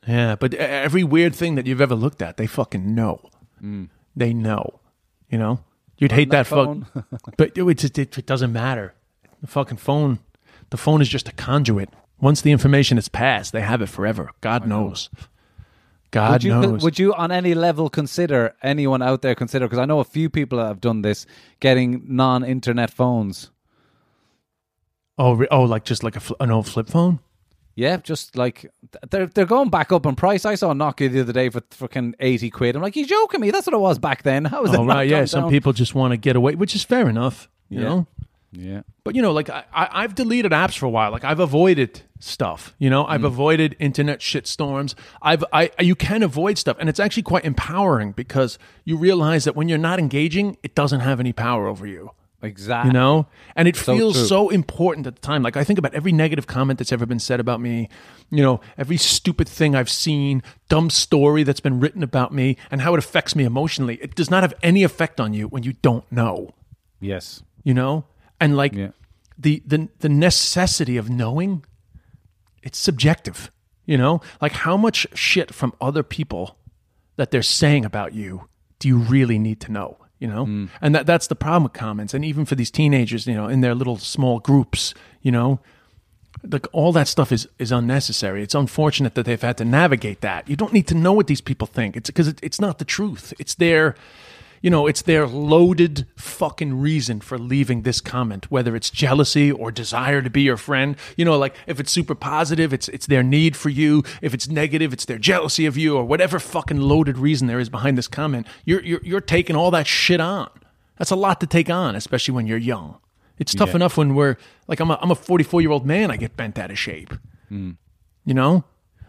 [0.06, 3.20] Yeah, but every weird thing that you've ever looked at, they fucking know.
[3.62, 3.88] Mm.
[4.16, 4.80] They know.
[5.30, 5.60] You know,
[5.98, 6.84] you'd hate that, that phone.
[6.92, 7.04] phone,
[7.38, 8.92] but it, just, it, it doesn't matter.
[9.40, 10.18] The fucking phone,
[10.70, 11.88] the phone is just a conduit.
[12.20, 14.30] Once the information is passed, they have it forever.
[14.40, 15.08] God knows.
[16.12, 16.82] God would you knows.
[16.82, 20.30] would you on any level consider anyone out there consider because I know a few
[20.30, 21.26] people that have done this
[21.58, 23.50] getting non-internet phones.
[25.18, 27.18] oh, re- oh, like just like a an old flip phone.
[27.74, 28.70] Yeah, just like
[29.10, 30.44] they're they're going back up in price.
[30.44, 32.76] I saw a Nokia the other day for fucking eighty quid.
[32.76, 33.50] I'm like, you joking me?
[33.50, 34.44] That's what it was back then.
[34.44, 34.78] How was it?
[34.78, 35.24] Oh, not right, yeah.
[35.24, 35.50] Some down?
[35.50, 37.48] people just want to get away, which is fair enough.
[37.70, 37.84] You Yeah.
[37.88, 38.06] know.
[38.52, 38.82] Yeah.
[39.02, 41.10] But you know, like I, I, I've deleted apps for a while.
[41.10, 42.74] Like I've avoided stuff.
[42.78, 43.26] You know, I've mm.
[43.26, 44.94] avoided internet shitstorms.
[45.22, 49.56] I've I you can avoid stuff, and it's actually quite empowering because you realize that
[49.56, 52.10] when you're not engaging, it doesn't have any power over you.
[52.44, 52.88] Exactly.
[52.88, 54.26] You know, and it So feels true.
[54.26, 55.42] so important at the time.
[55.44, 57.88] Like I think about every negative comment that's ever been said about me.
[58.30, 62.80] You know, every stupid thing I've seen, dumb story that's been written about me, and
[62.82, 63.94] how it affects me emotionally.
[64.02, 66.50] It does not have any effect on you when you don't know
[67.00, 67.42] Yes.
[67.64, 68.04] you know
[68.42, 68.90] and like Yeah.
[69.38, 71.64] the the the necessity of knowing
[72.62, 73.50] it's subjective
[73.84, 74.20] you know?
[74.40, 76.56] Like how much shit from other people
[77.16, 80.46] that they're saying about you do you really need to know you know?
[80.46, 80.68] Mm.
[80.80, 82.14] And that that's the problem with comments.
[82.14, 85.58] And even for these teenagers you know in their little small groups you know
[86.50, 88.42] like all that stuff is is unnecessary.
[88.42, 90.48] It's unfortunate that they've had to navigate that.
[90.48, 91.96] You don't need to know what these people think.
[91.96, 93.32] It's because it, it's not the truth.
[93.38, 93.94] It's their
[94.62, 99.70] you know, it's their loaded fucking reason for leaving this comment, whether it's jealousy or
[99.72, 100.96] desire to be your friend.
[101.16, 104.02] You know, like if it's super positive, it's it's their need for you.
[104.22, 107.68] If it's negative, it's their jealousy of you, or whatever fucking loaded reason there is
[107.68, 108.46] behind this comment.
[108.64, 110.48] You're you're you're taking all that shit on.
[110.98, 112.98] That's a lot to take on, especially when you're young.
[113.38, 113.76] It's tough Yeah.
[113.76, 114.36] enough when we're
[114.68, 116.10] like I'm a I'm a 44 year old man.
[116.12, 117.12] I get bent out of shape.
[117.50, 118.64] You know,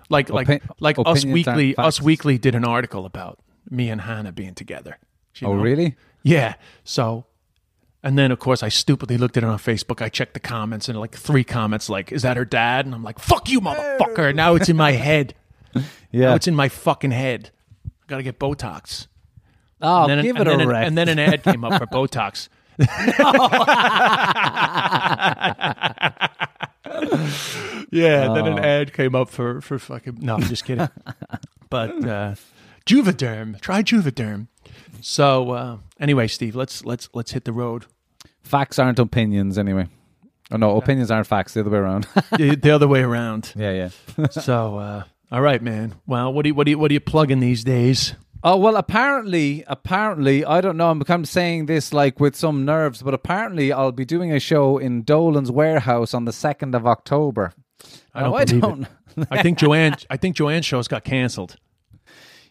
[0.10, 1.76] like like like us weekly.
[1.76, 3.39] Us weekly did an article about
[3.70, 4.97] me and Hannah being together.
[5.36, 5.61] You Oh, know?
[5.61, 5.95] really?
[6.23, 6.55] Yeah.
[6.84, 7.25] So,
[8.03, 10.01] and then of course I stupidly looked at it on Facebook.
[10.01, 13.03] I checked the comments and like three comments like, "Is that her dad?" And I'm
[13.03, 15.34] like, "Fuck you, motherfucker!" Now it's in my head.
[15.75, 15.81] Now
[16.11, 16.36] Yeah.
[16.36, 17.49] it's in my fucking head.
[17.86, 19.07] I gotta get Botox.
[19.81, 20.88] Oh, And then, give and it then a an- rest.
[20.88, 22.47] And then an ad came up for Botox.
[27.91, 30.19] yeah, and then an ad came up for for fucking.
[30.21, 30.89] No, I'm just kidding.
[31.69, 32.36] but uh,
[32.86, 34.47] Juvederm, try Juvederm.
[35.04, 37.86] So uh, anyway, Steve, let's let's let's hit the road.
[38.41, 39.88] facts aren't opinions anyway.
[40.49, 41.54] Oh no, opinions aren't facts.
[41.54, 42.08] The other way around.
[42.38, 43.51] the, the other way around.
[43.58, 44.28] yeah, yeah.
[44.32, 45.95] So, uh, all right, man.
[46.08, 48.16] Well, what do you what do you what are you plugging these days?
[48.45, 50.89] Oh well, apparently, apparently, I don't know.
[50.89, 54.39] I'm kind of saying this like with some nerves, but apparently, I'll be doing a
[54.39, 57.51] show in Dolan's warehouse on the second of October.
[58.14, 58.88] I don't Now, I don't.
[59.30, 59.97] I think Joanne.
[60.10, 61.58] I think Joanne's shows got canceled.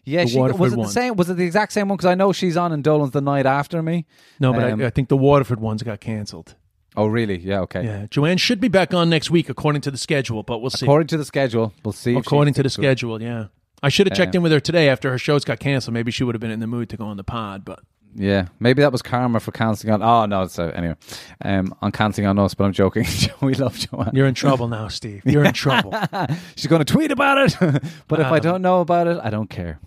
[0.05, 0.89] Yeah, The she, Waterford was it the one.
[0.89, 1.15] same?
[1.15, 1.95] Was it the exact same one?
[1.97, 4.05] Because I know she's on in Dolan's the night after me.
[4.39, 6.55] No, but Um, I, I think the Waterford ones got canceled.
[6.95, 7.39] Oh, really?
[7.39, 7.61] Yeah.
[7.61, 7.83] Okay.
[7.85, 10.85] Yeah, Joanne should be back on next week according to the schedule, but we'll see.
[10.85, 12.11] According to the schedule, we'll see.
[12.11, 12.87] if she according to the sticks it.
[12.87, 13.45] schedule, yeah.
[13.81, 15.93] I should have checked in with her today after her shows got canceled.
[15.93, 17.79] Maybe she would have been in the mood to go on the pod, but
[18.15, 20.03] Yeah, maybe that was karma for cancelling on.
[20.03, 20.95] Oh no, so anyway,
[21.43, 23.05] um, on cancelling on us, but I'm joking.
[23.41, 24.11] we love Joanne.
[24.13, 25.23] You're in trouble now, Steve.
[25.25, 25.93] You're in trouble.
[26.55, 27.57] She's going to tweet about it,
[28.07, 29.79] but if I Um, don't know about it, I don't care.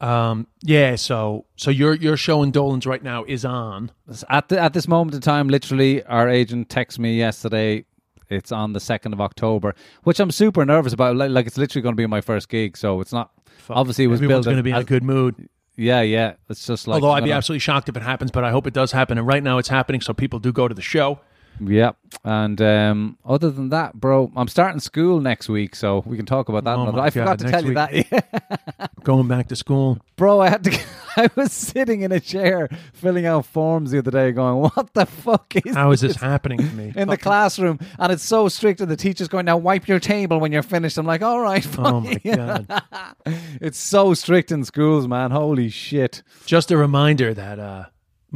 [0.00, 0.96] Um, yeah.
[0.96, 3.90] So, so your your show in Dolan's right now is on.
[4.28, 7.84] At the, at this moment in time, literally, our agent texted me yesterday.
[8.28, 11.16] It's on the second of October, which I'm super nervous about.
[11.16, 13.30] Like, like it's literally going to be my first gig, so it's not.
[13.70, 15.48] Obviously, it was built going to be in a good mood.
[15.76, 16.34] Yeah, yeah.
[16.48, 18.74] It's just like Although I'd be absolutely shocked if it happens, but I hope it
[18.74, 19.18] does happen.
[19.18, 21.20] And right now it's happening, so people do go to the show.
[21.60, 21.92] Yeah,
[22.24, 26.48] and um, other than that, bro, I'm starting school next week, so we can talk
[26.48, 26.76] about that.
[26.76, 29.98] Oh I forgot God, to tell you that, Going back to school.
[30.16, 30.40] bro.
[30.40, 30.78] I had to.
[31.18, 35.06] I was sitting in a chair filling out forms the other day, going, "What the
[35.06, 36.92] fuck is How is this happening to me?
[36.96, 40.38] in the classroom?" And it's so strict, and the teacher's going, "Now wipe your table
[40.40, 43.14] when you're finished." I'm like, "All right." Oh my fine." god!
[43.60, 45.30] it's so strict in schools, man.
[45.30, 46.22] Holy shit.
[46.44, 47.84] Just a reminder that uh,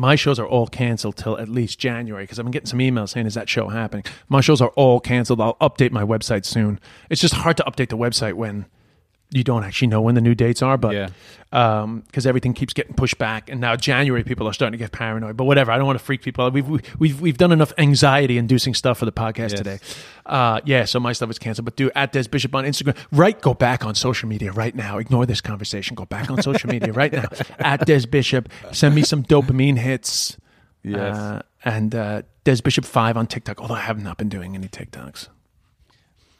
[0.01, 3.11] my shows are all canceled till at least January because I've been getting some emails
[3.11, 5.43] saying, "Is that show happening?" My shows are all canceled.
[5.43, 6.81] I'll update my website soon.
[7.11, 8.65] It's just hard to update the website when
[9.31, 11.09] you don't actually know when the new dates are, but Yeah.
[11.51, 15.37] because everything keeps getting pushed back, and now January people are starting to get paranoid.
[15.37, 16.53] But whatever, I don't want to freak people out.
[16.53, 16.69] We've
[16.99, 19.53] we've we've done enough anxiety-inducing stuff for the podcast Yes.
[19.55, 19.79] today.
[20.27, 21.65] Uh, yeah, so my stuff is canceled.
[21.65, 22.97] But do at Des Bishop on Instagram.
[23.13, 24.99] Right, go back on social media right now.
[24.99, 25.95] Ignore this conversation.
[25.95, 27.29] Go back on social media right now
[27.59, 28.49] at Des Bishop.
[28.73, 30.37] Send me some dopamine hits.
[30.83, 31.17] Yes.
[31.17, 33.61] Uh, and uh, Des Bishop five on TikTok.
[33.61, 35.29] Although I have not been doing any TikToks.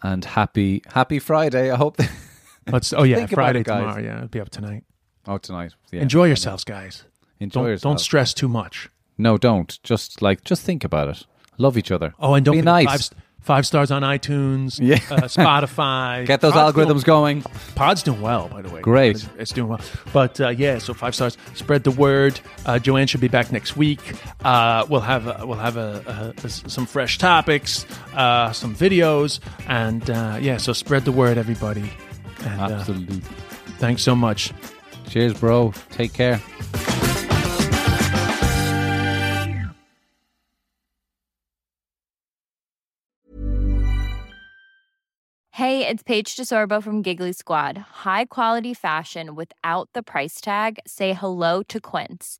[0.03, 1.71] And happy Happy Friday.
[1.71, 1.97] I hope.
[1.99, 2.11] That,
[2.73, 2.93] Let's.
[2.93, 3.81] Oh yeah, Think about Friday it, guys.
[3.81, 4.03] tomorrow.
[4.03, 4.85] Yeah, it'll be up tonight.
[5.27, 5.75] oh, tonight.
[5.93, 6.03] Yeah.
[6.03, 7.05] Enjoy yourselves, guys.
[7.41, 7.91] Enjoy Don't yourself.
[7.93, 8.89] don't stress too much.
[9.19, 9.79] No, don't.
[9.83, 11.27] Just like just think about it.
[11.59, 12.15] Love each other.
[12.19, 13.09] Oh, and don't be forget nice.
[13.09, 14.97] five, five stars on iTunes, Yeah.
[15.15, 16.27] uh, Spotify.
[16.27, 17.43] Get those Pod's algorithms going.
[17.75, 18.81] Pod's doing well, by the way.
[18.81, 19.17] Great.
[19.17, 19.81] It's, it's doing well.
[20.15, 21.37] But uh, yeah, so five stars.
[21.55, 22.41] Spread the word.
[22.65, 24.01] Uh, Joanne should be back next week.
[24.43, 29.41] Uh, we'll have a, we'll have a, a, a- some fresh topics, uh, some videos,
[29.69, 30.57] and uh, yeah.
[30.57, 31.91] So spread the word, everybody.
[32.45, 33.21] And uh, Absolutely.
[33.79, 34.53] thanks so much.
[35.09, 35.73] Cheers, bro.
[35.91, 36.41] Take care.
[45.61, 47.77] Hey, it's Paige DeSorbo from Giggly Squad.
[47.77, 50.79] High quality fashion without the price tag.
[50.87, 52.40] Say hello to Quince.